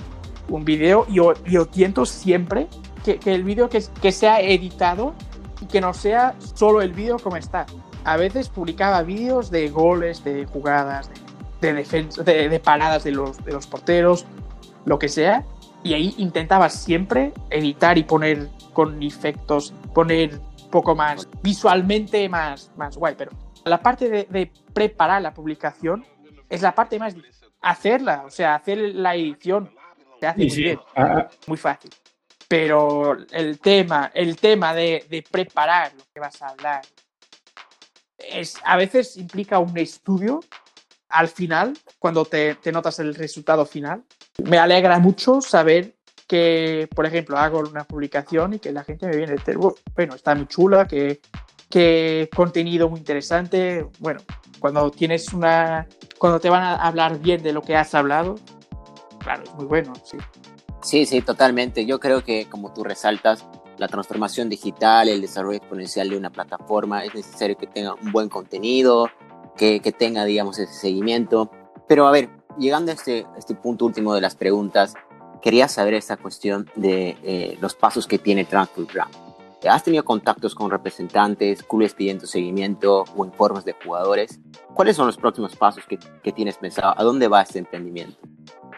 Un 0.49 0.65
video, 0.65 1.07
yo, 1.07 1.33
yo 1.45 1.65
tiento 1.65 2.05
siempre 2.05 2.67
que, 3.03 3.17
que 3.17 3.33
el 3.33 3.43
vídeo 3.43 3.69
que, 3.69 3.83
que 4.01 4.11
sea 4.11 4.41
editado 4.41 5.13
y 5.61 5.65
que 5.65 5.81
no 5.81 5.93
sea 5.93 6.35
solo 6.53 6.81
el 6.81 6.91
vídeo 6.91 7.17
como 7.17 7.38
está. 7.38 7.65
A 8.03 8.17
veces 8.17 8.49
publicaba 8.49 9.01
vídeos 9.01 9.49
de 9.49 9.69
goles, 9.69 10.23
de 10.23 10.45
jugadas, 10.45 11.09
de, 11.61 11.73
defensa, 11.73 12.21
de, 12.23 12.49
de, 12.49 12.59
paradas 12.59 13.03
de 13.03 13.11
los, 13.11 13.43
de 13.43 13.53
los 13.53 13.65
porteros, 13.65 14.25
lo 14.85 14.99
que 14.99 15.09
sea. 15.09 15.45
Y 15.83 15.93
ahí 15.93 16.13
intentaba 16.17 16.69
siempre 16.69 17.33
editar 17.49 17.97
y 17.97 18.03
poner 18.03 18.49
con 18.73 19.01
efectos, 19.01 19.73
poner 19.93 20.39
poco 20.75 20.93
más 20.93 21.29
visualmente 21.41 22.27
más, 22.27 22.69
más 22.75 22.97
guay, 22.97 23.15
pero 23.17 23.31
la 23.63 23.81
parte 23.81 24.09
de, 24.09 24.51
preparar 24.73 25.21
la 25.21 25.33
publicación 25.33 26.05
es 26.49 26.61
la 26.61 26.75
parte 26.75 26.99
más 26.99 27.15
hacerla, 27.61 28.23
o 28.25 28.29
sea, 28.29 28.55
hacer 28.55 28.77
la 28.77 29.15
edición 29.15 29.73
se 30.19 30.27
hace 30.27 30.39
muy 30.39 30.53
bien, 30.53 30.79
ah, 30.97 31.13
ah. 31.15 31.29
muy 31.47 31.55
fácil. 31.55 31.91
Pero 32.49 33.17
el 33.31 33.57
tema, 33.59 34.11
el 34.13 34.35
tema 34.35 34.73
de, 34.73 35.05
de, 35.09 35.23
preparar 35.23 35.93
lo 35.93 36.03
que 36.13 36.19
vas 36.19 36.41
a 36.41 36.49
hablar 36.49 36.81
es, 38.17 38.57
a 38.65 38.75
veces 38.75 39.15
implica 39.15 39.59
un 39.59 39.77
estudio 39.77 40.41
al 41.07 41.29
final, 41.29 41.77
cuando 41.99 42.25
te, 42.25 42.55
te 42.55 42.73
notas 42.73 42.99
el 42.99 43.15
resultado 43.15 43.65
final. 43.65 44.03
Me 44.43 44.57
alegra 44.57 44.99
mucho 44.99 45.39
saber 45.39 45.94
que, 46.27 46.88
por 46.95 47.05
ejemplo, 47.05 47.38
hago 47.38 47.59
una 47.59 47.83
publicación 47.83 48.53
y 48.53 48.59
que 48.59 48.71
la 48.71 48.83
gente 48.83 49.07
me 49.07 49.15
viene 49.15 49.33
a 49.33 49.35
decir, 49.35 49.57
bueno, 49.57 50.15
está 50.15 50.33
muy 50.35 50.47
chula, 50.47 50.88
que, 50.88 51.21
que 51.69 52.29
contenido 52.35 52.89
muy 52.89 52.99
interesante. 52.99 53.85
Bueno, 53.99 54.21
cuando 54.59 54.89
tienes 54.91 55.33
una, 55.33 55.88
cuando 56.17 56.39
te 56.39 56.49
van 56.49 56.63
a 56.63 56.75
hablar 56.75 57.19
bien 57.19 57.43
de 57.43 57.53
lo 57.53 57.61
que 57.61 57.75
has 57.75 57.93
hablado, 57.93 58.35
claro, 59.19 59.43
es 59.43 59.53
muy 59.53 59.65
bueno, 59.65 59.93
sí. 60.03 60.17
Sí, 60.81 61.05
sí, 61.05 61.21
totalmente. 61.21 61.85
Yo 61.85 61.99
creo 61.99 62.23
que, 62.23 62.47
como 62.47 62.71
tú 62.73 62.83
resaltas, 62.83 63.45
la 63.77 63.88
transformación 63.88 64.49
digital, 64.49 65.09
el 65.09 65.21
desarrollo 65.21 65.57
exponencial 65.57 66.09
de 66.09 66.17
una 66.17 66.29
plataforma, 66.29 67.03
es 67.03 67.13
necesario 67.13 67.57
que 67.57 67.67
tenga 67.67 67.95
un 67.95 68.11
buen 68.11 68.29
contenido, 68.29 69.09
que, 69.57 69.79
que 69.79 69.91
tenga, 69.91 70.25
digamos, 70.25 70.59
ese 70.59 70.73
seguimiento. 70.73 71.49
Pero 71.88 72.07
a 72.07 72.11
ver, 72.11 72.29
llegando 72.57 72.91
a 72.91 72.93
este, 72.93 73.25
este 73.38 73.55
punto 73.55 73.85
último 73.85 74.13
de 74.13 74.21
las 74.21 74.35
preguntas, 74.35 74.93
quería 75.45 75.67
saber 75.67 75.93
esta 75.93 76.17
cuestión 76.17 76.67
de 76.73 77.15
eh, 77.23 77.55
los 77.62 77.75
pasos 77.75 78.08
que 78.08 78.17
tiene 78.17 78.45
Transfer 78.45 78.88
¿Has 79.69 79.84
tenido 79.84 80.03
contactos 80.03 80.55
con 80.55 80.71
representantes, 80.71 81.62
clubes 81.62 81.93
pidiendo 81.93 82.25
seguimiento 82.25 83.05
o 83.15 83.25
informes 83.25 83.63
de 83.63 83.73
jugadores? 83.73 84.39
¿Cuáles 84.73 84.95
son 84.95 85.05
los 85.05 85.17
próximos 85.17 85.55
pasos 85.55 85.86
que, 85.86 85.99
que 86.23 86.31
tienes 86.31 86.58
pensado? 86.58 86.95
¿A 86.97 87.03
dónde 87.03 87.27
va 87.27 87.43
este 87.43 87.60
emprendimiento? 87.60 88.17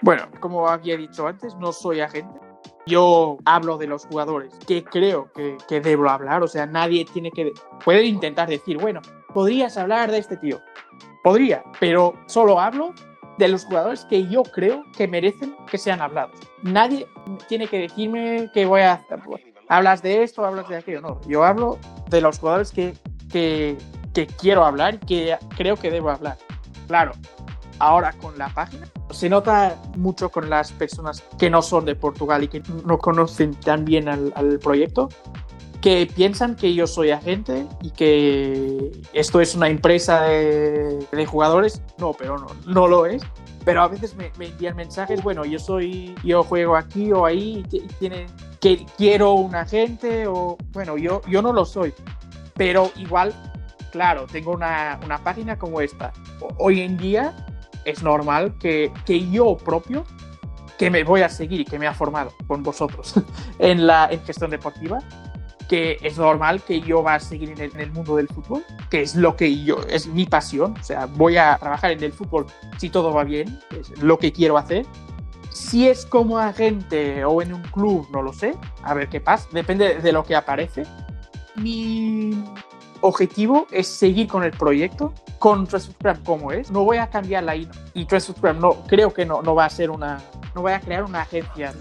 Bueno, 0.01 0.27
como 0.41 0.67
había 0.67 0.97
dicho 0.97 1.25
antes, 1.25 1.55
no 1.55 1.71
soy 1.71 2.01
agente. 2.01 2.37
Yo 2.85 3.37
hablo 3.45 3.77
de 3.77 3.87
los 3.87 4.05
jugadores 4.05 4.53
que 4.67 4.83
creo 4.83 5.31
que, 5.33 5.57
que 5.69 5.79
debo 5.79 6.09
hablar. 6.09 6.43
O 6.43 6.47
sea, 6.47 6.65
nadie 6.65 7.05
tiene 7.05 7.31
que... 7.31 7.53
Puede 7.83 8.03
intentar 8.03 8.49
decir, 8.49 8.77
bueno, 8.77 9.01
podrías 9.33 9.77
hablar 9.77 10.11
de 10.11 10.17
este 10.17 10.35
tío. 10.35 10.59
Podría, 11.23 11.63
pero 11.79 12.13
solo 12.27 12.59
hablo 12.59 12.93
de 13.37 13.47
los 13.47 13.65
jugadores 13.65 14.05
que 14.05 14.27
yo 14.27 14.43
creo 14.43 14.83
que 14.95 15.07
merecen 15.07 15.55
que 15.69 15.77
sean 15.77 16.01
hablados. 16.01 16.35
Nadie 16.63 17.07
tiene 17.47 17.67
que 17.67 17.79
decirme 17.79 18.49
que 18.53 18.65
voy 18.65 18.81
a 18.81 18.93
hacer. 18.93 19.19
Hablas 19.69 20.01
de 20.01 20.23
esto, 20.23 20.45
hablas 20.45 20.67
de 20.69 20.77
aquello. 20.77 21.01
No, 21.01 21.21
yo 21.27 21.43
hablo 21.43 21.77
de 22.09 22.21
los 22.21 22.39
jugadores 22.39 22.71
que, 22.71 22.93
que, 23.31 23.77
que 24.13 24.27
quiero 24.27 24.65
hablar 24.65 24.95
y 24.95 24.97
que 24.99 25.37
creo 25.55 25.75
que 25.75 25.91
debo 25.91 26.09
hablar. 26.09 26.37
Claro, 26.87 27.11
ahora 27.79 28.13
con 28.13 28.37
la 28.37 28.49
página 28.49 28.87
se 29.11 29.29
nota 29.29 29.75
mucho 29.95 30.29
con 30.29 30.49
las 30.49 30.71
personas 30.71 31.23
que 31.37 31.49
no 31.49 31.61
son 31.61 31.85
de 31.85 31.95
Portugal 31.95 32.43
y 32.43 32.47
que 32.47 32.61
no 32.85 32.97
conocen 32.97 33.53
tan 33.55 33.85
bien 33.85 34.09
al, 34.09 34.33
al 34.35 34.59
proyecto 34.59 35.09
que 35.81 36.07
piensan 36.13 36.55
que 36.55 36.73
yo 36.73 36.87
soy 36.87 37.11
agente 37.11 37.67
y 37.81 37.91
que 37.91 38.91
esto 39.13 39.41
es 39.41 39.55
una 39.55 39.69
empresa 39.69 40.23
de, 40.23 41.25
jugadores. 41.25 41.81
No, 41.97 42.13
pero 42.13 42.37
no, 42.37 42.47
no 42.65 42.87
lo 42.87 43.05
es. 43.05 43.23
Pero 43.63 43.81
a 43.81 43.87
veces 43.87 44.15
me, 44.15 44.31
me, 44.37 44.47
envían 44.47 44.77
mensajes, 44.77 45.21
bueno, 45.21 45.43
yo 45.43 45.59
soy, 45.59 46.15
yo 46.23 46.41
juego 46.43 46.77
aquí 46.77 47.11
o 47.11 47.25
ahí, 47.25 47.65
que 48.61 48.85
quiero 48.97 49.33
un 49.33 49.55
agente 49.55 50.25
o, 50.25 50.57
bueno, 50.71 50.97
yo, 50.97 51.21
yo 51.27 51.41
no 51.41 51.51
lo 51.51 51.65
soy. 51.65 51.93
Pero 52.55 52.91
igual, 52.95 53.33
claro, 53.91 54.25
tengo 54.25 54.51
una, 54.51 54.99
una 55.03 55.17
página 55.21 55.57
como 55.57 55.81
esta. 55.81 56.13
Hoy 56.57 56.79
en 56.79 56.97
día 56.97 57.35
es 57.83 58.03
normal 58.03 58.57
que, 58.57 58.91
que 59.05 59.29
yo 59.29 59.57
propio 59.57 60.05
que 60.77 60.89
me 60.89 61.03
voy 61.03 61.21
a 61.21 61.29
seguir 61.29 61.61
y 61.61 61.65
que 61.65 61.79
me 61.79 61.87
ha 61.87 61.93
formado 61.93 62.31
con 62.45 62.63
vosotros 62.63 63.15
en 63.59 63.87
la 63.87 64.07
en 64.11 64.23
gestión 64.23 64.51
deportiva, 64.51 64.99
que 65.67 65.97
es 66.01 66.17
normal 66.17 66.61
que 66.61 66.81
yo 66.81 67.03
va 67.03 67.15
a 67.15 67.19
seguir 67.19 67.49
en 67.51 67.59
el, 67.59 67.71
en 67.73 67.81
el, 67.81 67.91
mundo 67.91 68.15
del 68.15 68.27
fútbol, 68.27 68.63
que 68.89 69.01
es 69.01 69.15
lo 69.15 69.35
que 69.35 69.63
yo, 69.63 69.79
es 69.89 70.07
mi 70.07 70.25
pasión, 70.25 70.75
o 70.79 70.83
sea, 70.83 71.05
voy 71.05 71.37
a 71.37 71.57
trabajar 71.57 71.91
en 71.91 72.03
el 72.03 72.13
fútbol 72.13 72.45
si 72.77 72.89
todo 72.89 73.13
va 73.13 73.23
bien, 73.23 73.59
es 73.77 74.01
lo 74.01 74.17
que 74.17 74.31
quiero 74.31 74.57
hacer. 74.57 74.85
Si 75.51 75.87
es 75.87 76.05
como 76.05 76.37
agente 76.37 77.25
o 77.25 77.41
en 77.41 77.53
un 77.53 77.63
club, 77.63 78.07
no 78.11 78.21
lo 78.21 78.31
sé, 78.31 78.55
a 78.83 78.93
ver 78.93 79.09
qué 79.09 79.19
pasa, 79.19 79.47
depende 79.51 79.95
de 79.95 80.11
lo 80.11 80.23
que 80.23 80.35
aparece. 80.35 80.83
Mi 81.55 82.43
objetivo 83.01 83.67
es 83.71 83.87
seguir 83.87 84.27
con 84.27 84.43
el 84.43 84.51
proyecto, 84.51 85.13
con 85.39 85.65
Transfer 85.67 86.19
como 86.23 86.51
es. 86.51 86.71
No 86.71 86.83
voy 86.83 86.97
a 86.97 87.09
cambiar 87.09 87.43
la 87.43 87.55
I 87.55 87.67
y 87.93 88.05
Transfer 88.05 88.55
no, 88.55 88.83
creo 88.87 89.13
que 89.13 89.25
no, 89.25 89.41
no 89.41 89.55
va 89.55 89.65
a 89.65 89.69
ser 89.69 89.89
una, 89.89 90.19
no 90.55 90.61
voy 90.61 90.73
a 90.73 90.79
crear 90.79 91.03
una 91.03 91.21
agencia, 91.21 91.73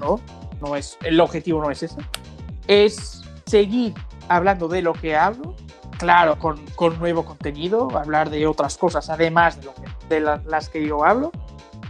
no, 0.00 0.20
no 0.60 0.76
es, 0.76 0.96
el 1.02 1.20
objetivo 1.20 1.60
no 1.62 1.70
es 1.70 1.82
ese. 1.82 1.96
Es 2.66 3.19
seguir 3.50 3.94
hablando 4.28 4.68
de 4.68 4.80
lo 4.80 4.92
que 4.92 5.16
hablo, 5.16 5.56
claro, 5.98 6.38
con, 6.38 6.64
con 6.76 6.98
nuevo 7.00 7.24
contenido, 7.24 7.88
hablar 7.98 8.30
de 8.30 8.46
otras 8.46 8.78
cosas 8.78 9.10
además 9.10 9.58
de, 10.08 10.20
las 10.20 10.68
que 10.68 10.86
yo 10.86 11.04
hablo, 11.04 11.32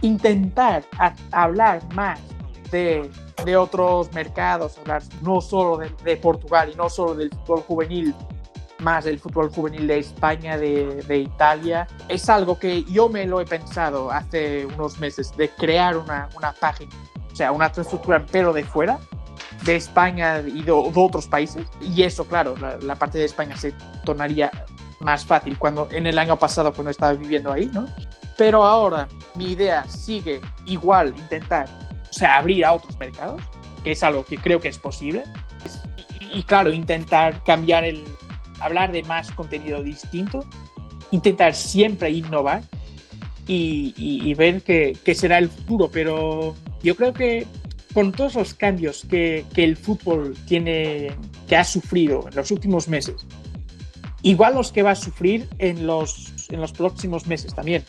intentar 0.01 0.83
hablar 1.31 1.81
más 1.93 2.19
de, 2.71 3.09
de, 3.45 3.57
otros 3.57 4.11
mercados, 4.11 4.79
hablar 4.79 5.03
no 5.21 5.39
solo 5.39 5.77
de, 5.77 6.17
Portugal 6.17 6.71
y 6.73 6.75
no 6.75 6.89
solo 6.89 7.13
del 7.13 7.29
fútbol 7.29 7.61
juvenil, 7.61 8.15
más 8.79 9.05
del 9.05 9.19
fútbol 9.19 9.51
juvenil 9.51 9.85
de 9.85 9.99
España, 9.99 10.57
de, 10.57 11.03
de, 11.07 11.17
Italia. 11.19 11.87
Es 12.07 12.27
algo 12.27 12.57
que 12.57 12.83
yo 12.85 13.07
me 13.07 13.27
lo 13.27 13.39
he 13.39 13.45
pensado 13.45 14.09
hace 14.09 14.65
unos 14.65 14.99
meses, 14.99 15.37
de 15.37 15.47
crear 15.49 15.95
una, 15.95 16.27
una 16.35 16.53
página, 16.53 16.91
o 17.31 17.35
sea, 17.35 17.51
una 17.51 17.67
estructura 17.67 18.25
pero 18.31 18.51
de 18.51 18.63
fuera, 18.63 18.99
de 19.63 19.75
España 19.75 20.39
y 20.39 20.61
de, 20.61 20.71
de 20.71 20.71
otros 20.71 21.27
países. 21.27 21.65
Y 21.81 22.03
eso, 22.03 22.25
claro, 22.25 22.55
la, 22.57 22.77
la, 22.77 22.95
parte 22.95 23.17
de 23.17 23.25
España 23.25 23.55
se 23.55 23.73
tornaría 24.03 24.51
más 24.99 25.25
fácil 25.25 25.57
cuando 25.57 25.87
en 25.91 26.07
el 26.07 26.17
año 26.17 26.37
pasado 26.37 26.73
cuando 26.73 26.91
estaba 26.91 27.13
viviendo 27.13 27.51
ahí, 27.51 27.69
¿no? 27.73 27.87
Pero 28.37 28.63
ahora 28.63 29.07
mi 29.35 29.51
idea 29.51 29.85
sigue 29.87 30.41
igual 30.65 31.13
intentar, 31.17 31.67
o 32.09 32.13
sea, 32.13 32.37
abrir 32.37 32.65
a 32.65 32.73
otros 32.73 32.97
mercados, 32.97 33.41
que 33.83 33.91
es 33.91 34.03
algo 34.03 34.25
que 34.25 34.37
creo 34.37 34.59
que 34.59 34.69
es 34.69 34.77
posible. 34.77 35.23
Y, 36.19 36.39
y 36.39 36.43
claro, 36.43 36.71
intentar 36.71 37.43
cambiar 37.43 37.83
el, 37.83 38.03
hablar 38.59 38.91
de 38.91 39.03
más 39.03 39.31
contenido 39.31 39.83
distinto, 39.83 40.45
intentar 41.11 41.53
siempre 41.53 42.09
innovar 42.09 42.63
y, 43.47 43.93
y, 43.97 44.29
y 44.29 44.33
ver 44.33 44.61
qué, 44.63 44.97
qué 45.03 45.13
será 45.13 45.37
el 45.37 45.49
futuro. 45.49 45.89
Pero 45.91 46.55
yo 46.81 46.95
creo 46.95 47.13
que 47.13 47.45
con 47.93 48.11
todos 48.11 48.35
los 48.35 48.53
cambios 48.53 49.05
que, 49.09 49.45
que, 49.53 49.63
el 49.63 49.77
fútbol 49.77 50.35
tiene, 50.47 51.11
que 51.47 51.55
ha 51.55 51.63
sufrido 51.63 52.27
en 52.27 52.35
los 52.35 52.51
últimos 52.51 52.87
meses, 52.87 53.25
igual 54.21 54.55
los 54.55 54.71
que 54.71 54.83
va 54.83 54.91
a 54.91 54.95
sufrir 54.95 55.47
en 55.57 55.87
los, 55.87 56.33
en 56.49 56.61
los 56.61 56.71
próximos 56.71 57.27
meses 57.27 57.53
también. 57.53 57.83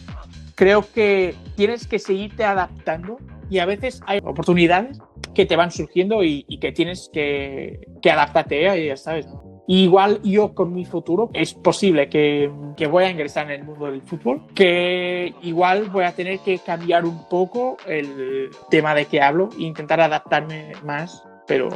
Creo 0.54 0.84
que 0.92 1.34
tienes 1.56 1.86
que 1.86 1.98
seguirte 1.98 2.44
adaptando 2.44 3.18
y 3.50 3.58
a 3.58 3.66
veces 3.66 4.00
hay 4.06 4.20
oportunidades 4.22 4.98
que 5.34 5.46
te 5.46 5.56
van 5.56 5.70
surgiendo 5.70 6.22
y, 6.24 6.44
que 6.60 6.72
tienes 6.72 7.10
que, 7.12 7.80
que 8.00 8.10
adaptarte, 8.10 8.66
¿eh? 8.66 8.86
ya 8.86 8.96
sabes. 8.96 9.26
Igual 9.68 10.20
yo 10.22 10.54
con 10.54 10.74
mi 10.74 10.84
futuro 10.84 11.30
es 11.34 11.54
posible 11.54 12.08
que, 12.08 12.50
que, 12.76 12.86
voy 12.88 13.04
a 13.04 13.10
ingresar 13.10 13.50
en 13.50 13.60
el 13.60 13.64
mundo 13.64 13.86
del 13.86 14.02
fútbol, 14.02 14.42
que 14.54 15.34
igual 15.42 15.88
voy 15.90 16.04
a 16.04 16.12
tener 16.12 16.40
que 16.40 16.58
cambiar 16.58 17.04
un 17.04 17.28
poco 17.28 17.76
el 17.86 18.50
tema 18.70 18.92
de 18.94 19.06
que 19.06 19.22
hablo 19.22 19.50
e 19.56 19.62
intentar 19.62 20.00
adaptarme 20.00 20.72
más, 20.84 21.22
pero 21.46 21.68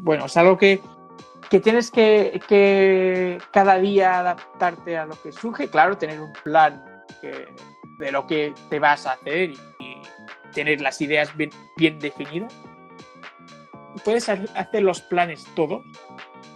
bueno, 0.00 0.26
es 0.26 0.36
algo 0.38 0.56
que, 0.56 0.80
que 1.50 1.60
tienes 1.60 1.90
que, 1.90 2.40
que 2.48 3.38
cada 3.50 3.78
día 3.78 4.20
adaptarte 4.20 4.96
a 4.96 5.04
lo 5.04 5.20
que 5.20 5.30
surge, 5.30 5.68
claro, 5.68 5.98
tener 5.98 6.20
un 6.20 6.32
plan 6.42 6.82
que, 7.20 7.46
de 7.98 8.12
lo 8.12 8.26
que 8.26 8.54
te 8.70 8.78
vas 8.78 9.06
a 9.06 9.12
hacer 9.12 9.50
y, 9.50 9.58
y 9.78 10.02
tener 10.54 10.80
las 10.80 11.00
ideas 11.02 11.36
bien, 11.36 11.50
bien 11.76 11.98
definidas. 11.98 12.54
Puedes 14.04 14.28
hacer 14.28 14.82
los 14.82 15.00
planes 15.02 15.46
todos, 15.54 15.82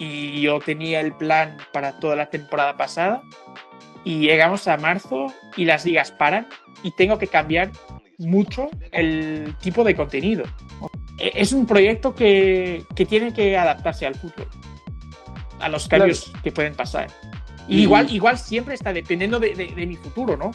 y 0.00 0.40
yo 0.40 0.58
tenía 0.60 1.00
el 1.00 1.12
plan 1.12 1.58
para 1.72 2.00
toda 2.00 2.16
la 2.16 2.30
temporada 2.30 2.76
pasada 2.76 3.22
y 4.02 4.20
llegamos 4.20 4.66
a 4.66 4.78
marzo 4.78 5.26
y 5.56 5.66
las 5.66 5.84
ligas 5.84 6.10
paran 6.10 6.48
y 6.82 6.90
tengo 6.92 7.18
que 7.18 7.26
cambiar 7.26 7.70
mucho 8.16 8.68
el 8.92 9.54
tipo 9.60 9.84
de 9.84 9.94
contenido. 9.94 10.44
Es 11.18 11.52
un 11.52 11.66
proyecto 11.66 12.14
que, 12.14 12.82
que 12.96 13.04
tiene 13.04 13.34
que 13.34 13.58
adaptarse 13.58 14.06
al 14.06 14.14
fútbol, 14.14 14.48
a 15.60 15.68
los 15.68 15.86
cambios 15.86 16.24
claro. 16.24 16.42
que 16.42 16.52
pueden 16.52 16.74
pasar. 16.74 17.08
Y, 17.68 17.82
igual, 17.82 18.10
igual 18.10 18.38
siempre 18.38 18.74
está 18.74 18.94
dependiendo 18.94 19.38
de, 19.38 19.54
de, 19.54 19.66
de 19.66 19.86
mi 19.86 19.96
futuro, 19.96 20.34
¿no? 20.34 20.50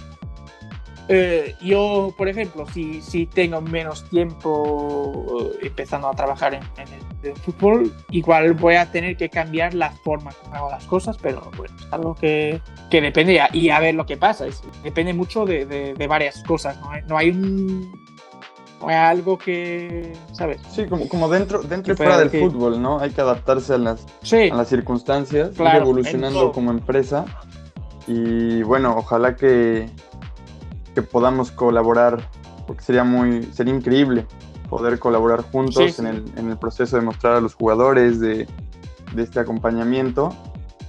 Eh, 1.07 1.55
yo, 1.61 2.13
por 2.17 2.27
ejemplo, 2.27 2.65
si, 2.73 3.01
si, 3.01 3.27
tengo 3.27 3.61
menos 3.61 4.09
tiempo 4.09 5.51
eh, 5.61 5.67
empezando 5.67 6.07
a 6.07 6.13
trabajar 6.13 6.55
en, 6.55 6.63
en, 6.77 6.87
el, 6.93 7.29
en, 7.29 7.35
fútbol, 7.35 7.93
igual 8.09 8.53
voy 8.53 8.75
a 8.75 8.91
tener 8.91 9.15
que 9.15 9.29
cambiar 9.29 9.73
la 9.75 9.91
forma 9.91 10.31
como 10.31 10.55
hago 10.55 10.71
las 10.71 10.85
cosas, 10.85 11.17
pero 11.21 11.51
bueno, 11.57 11.75
es 11.79 11.93
algo 11.93 12.15
que, 12.15 12.59
que 12.89 13.01
depende 13.01 13.39
y 13.53 13.69
a 13.69 13.79
ver 13.79 13.93
lo 13.93 14.05
que 14.05 14.17
pasa. 14.17 14.47
Es, 14.47 14.63
depende 14.83 15.13
mucho 15.13 15.45
de, 15.45 15.65
de, 15.65 15.93
de 15.93 16.07
varias 16.07 16.41
cosas. 16.43 16.79
¿no? 16.81 16.89
no 17.07 17.17
hay 17.17 17.29
un 17.29 18.05
no 18.81 18.89
hay 18.89 18.95
algo 18.95 19.37
que, 19.37 20.13
¿sabes? 20.33 20.59
Sí, 20.69 20.85
como, 20.85 21.07
como 21.07 21.29
dentro, 21.29 21.61
dentro 21.61 21.93
y 21.93 21.97
fuera 21.97 22.17
del 22.17 22.29
que... 22.29 22.39
fútbol, 22.39 22.81
¿no? 22.81 22.99
Hay 22.99 23.11
que 23.11 23.21
adaptarse 23.21 23.73
a 23.73 23.77
las, 23.77 24.05
sí. 24.21 24.49
a 24.49 24.55
las 24.55 24.67
circunstancias, 24.67 25.51
claro, 25.55 25.77
ir 25.77 25.83
evolucionando 25.83 26.51
como 26.51 26.71
empresa. 26.71 27.25
Y 28.07 28.61
bueno, 28.63 28.95
ojalá 28.97 29.35
que, 29.35 29.89
que 30.95 31.03
podamos 31.03 31.51
colaborar, 31.51 32.27
porque 32.65 32.81
sería 32.81 33.03
muy, 33.03 33.43
sería 33.53 33.75
increíble 33.75 34.25
poder 34.69 34.97
colaborar 34.97 35.43
juntos 35.43 35.83
sí, 35.83 35.91
sí. 35.91 36.01
En, 36.01 36.07
el, 36.07 36.23
en, 36.37 36.49
el, 36.49 36.57
proceso 36.57 36.95
de 36.95 37.03
mostrar 37.03 37.35
a 37.35 37.41
los 37.41 37.53
jugadores 37.53 38.19
de, 38.19 38.47
de, 39.13 39.23
este 39.23 39.39
acompañamiento. 39.39 40.35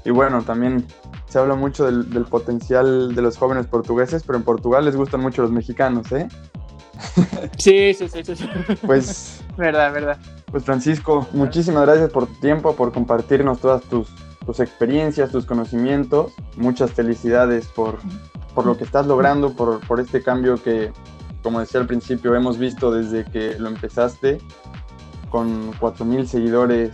Y 0.05 0.11
bueno, 0.11 0.43
también 0.43 0.87
se 1.29 1.39
habla 1.39 1.57
mucho 1.57 1.85
del, 1.85 2.09
del, 2.09 2.25
potencial 2.25 3.15
de 3.15 3.21
los 3.21 3.37
jóvenes 3.37 3.67
portugueses, 3.67 4.23
pero 4.23 4.39
en 4.39 4.45
Portugal 4.45 4.85
les 4.87 4.97
gustan 4.97 5.21
mucho 5.21 5.43
los 5.43 5.51
mexicanos, 5.51 6.11
¿eh? 6.13 6.29
Sí, 7.59 7.95
sí, 7.95 8.09
sí, 8.09 8.23
sí. 8.25 8.49
Pues. 8.87 9.45
verdad, 9.57 9.93
verdad. 9.93 10.19
Pues 10.51 10.65
Francisco, 10.65 11.27
muchísimas 11.33 11.85
gracias 11.85 12.11
por 12.11 12.27
tu 12.27 12.35
tiempo, 12.35 12.75
por 12.75 12.93
compartirnos 12.93 13.61
todas 13.61 13.83
tus, 13.83 14.09
tus 14.45 14.61
experiencias, 14.61 15.31
tus 15.31 15.45
conocimientos. 15.45 16.33
Muchas 16.57 16.93
felicidades 16.93 17.67
por, 17.67 17.99
por 18.57 18.65
lo 18.65 18.79
que 18.79 18.85
estás 18.85 19.07
logrando, 19.07 19.53
por, 19.53 19.87
por 19.87 20.01
este 20.01 20.23
cambio 20.23 20.61
que, 20.63 20.91
como 21.43 21.61
decía 21.61 21.79
al 21.79 21.87
principio, 21.87 22.35
hemos 22.35 22.57
visto 22.57 22.91
desde 22.91 23.27
que 23.27 23.59
lo 23.59 23.69
empezaste, 23.69 24.39
con 25.29 25.75
4.000 25.75 26.25
seguidores, 26.25 26.91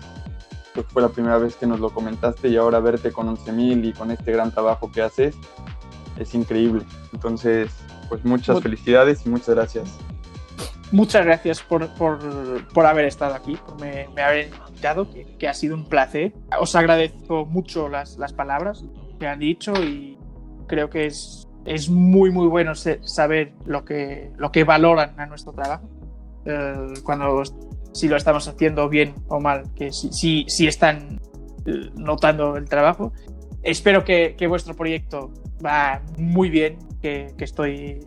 que 0.74 0.82
fue 0.82 1.02
la 1.02 1.10
primera 1.10 1.38
vez 1.38 1.54
que 1.54 1.68
nos 1.68 1.78
lo 1.78 1.90
comentaste, 1.90 2.48
y 2.48 2.56
ahora 2.56 2.80
verte 2.80 3.12
con 3.12 3.28
11.000 3.28 3.84
y 3.84 3.92
con 3.92 4.10
este 4.10 4.32
gran 4.32 4.50
trabajo 4.50 4.90
que 4.90 5.02
haces, 5.02 5.36
es 6.18 6.34
increíble. 6.34 6.82
Entonces, 7.12 7.70
pues 8.08 8.24
muchas 8.24 8.60
felicidades 8.60 9.24
y 9.24 9.28
muchas 9.28 9.54
gracias. 9.54 9.96
Muchas 10.90 11.24
gracias 11.24 11.62
por, 11.62 11.88
por, 11.94 12.66
por 12.74 12.86
haber 12.86 13.04
estado 13.04 13.36
aquí, 13.36 13.56
por 13.64 13.80
me, 13.80 14.08
me 14.16 14.22
haber 14.22 14.50
invitado, 14.66 15.08
que, 15.08 15.36
que, 15.38 15.46
ha 15.46 15.54
sido 15.54 15.76
un 15.76 15.84
placer. 15.84 16.34
Os 16.60 16.74
agradezco 16.74 17.46
mucho 17.46 17.88
las, 17.88 18.18
las 18.18 18.32
palabras 18.32 18.84
que 19.20 19.28
han 19.28 19.38
dicho 19.38 19.72
y 19.74 20.18
creo 20.66 20.90
que 20.90 21.06
es 21.06 21.46
es 21.64 21.88
muy, 21.88 22.30
muy 22.30 22.48
bueno 22.48 22.74
saber 22.74 23.52
lo 23.64 23.84
que, 23.84 24.30
lo 24.36 24.50
que 24.50 24.64
valoran 24.64 25.18
a 25.18 25.26
nuestro 25.26 25.52
trabajo. 25.52 25.88
Eh, 26.44 26.94
cuando 27.04 27.42
si 27.92 28.08
lo 28.08 28.16
estamos 28.16 28.48
haciendo 28.48 28.88
bien 28.88 29.14
o 29.28 29.40
mal, 29.40 29.64
que 29.74 29.92
si, 29.92 30.12
si, 30.12 30.44
si 30.48 30.66
están 30.66 31.20
eh, 31.66 31.90
notando 31.94 32.56
el 32.56 32.68
trabajo. 32.68 33.12
Espero 33.62 34.04
que, 34.04 34.34
que, 34.36 34.46
vuestro 34.48 34.74
proyecto 34.74 35.30
va 35.64 36.02
muy 36.18 36.50
bien, 36.50 36.78
que, 37.00 37.32
que 37.36 37.44
estoy 37.44 38.00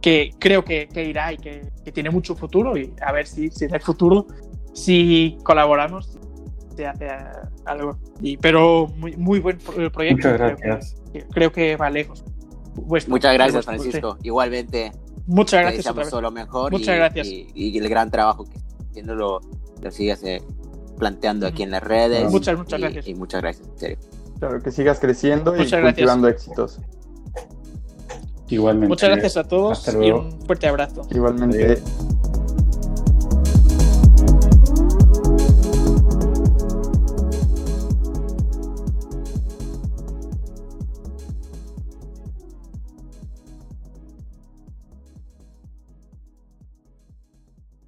que 0.00 0.30
creo 0.38 0.64
que, 0.64 0.88
que 0.88 1.04
irá 1.04 1.32
y 1.32 1.36
que, 1.36 1.72
tiene 1.92 2.10
mucho 2.10 2.36
futuro 2.36 2.76
y 2.76 2.92
a 3.00 3.10
ver 3.10 3.26
si, 3.26 3.50
si 3.50 3.64
en 3.64 3.74
el 3.74 3.80
futuro 3.80 4.26
si 4.72 5.36
colaboramos 5.42 6.18
se 6.76 6.86
hace 6.86 7.08
algo. 7.64 7.98
Y, 8.20 8.36
pero 8.36 8.86
muy, 8.96 9.16
muy 9.16 9.40
buen 9.40 9.58
proyecto. 9.58 10.28
Muchas 10.28 10.38
gracias. 10.38 11.02
Creo 11.32 11.50
que 11.50 11.76
va 11.76 11.90
lejos. 11.90 12.24
Vuestro, 12.82 13.12
Muchas 13.12 13.34
gracias, 13.34 13.64
Francisco. 13.64 14.16
Sí. 14.20 14.28
Igualmente. 14.28 14.92
Muchas 15.26 15.60
gracias. 15.60 15.84
Te 15.84 15.88
deseamos 15.88 16.10
todo 16.10 16.20
lo 16.20 16.30
mejor. 16.30 16.72
Muchas 16.72 16.94
y, 16.94 16.98
gracias. 16.98 17.26
Y, 17.26 17.48
y, 17.54 17.78
el 17.78 17.88
gran 17.88 18.10
trabajo 18.10 18.44
que 18.44 18.58
haciendo 18.90 19.14
lo, 19.14 19.40
lo 19.82 19.90
sigas 19.90 20.22
eh, 20.22 20.42
planteando 20.98 21.46
aquí 21.46 21.62
en 21.62 21.70
las 21.70 21.82
redes. 21.82 22.30
Muchas, 22.30 22.56
muchas 22.56 22.78
y, 22.78 22.82
gracias. 22.82 23.08
Y 23.08 23.14
muchas 23.14 23.42
gracias, 23.42 23.68
en 23.68 23.78
serio. 23.78 23.98
Claro, 24.38 24.62
que 24.62 24.70
sigas 24.70 25.00
creciendo 25.00 25.52
Muchas 25.52 25.66
y 25.66 25.70
gracias. 25.70 25.94
cultivando 25.94 26.28
éxitos. 26.28 26.80
Igualmente. 28.48 28.88
Muchas 28.88 29.10
gracias 29.10 29.36
a 29.36 29.44
todos 29.44 29.88
y 30.00 30.10
un 30.10 30.40
fuerte 30.42 30.68
abrazo. 30.68 31.02
Igualmente. 31.10 31.64
Adiós. 31.64 32.22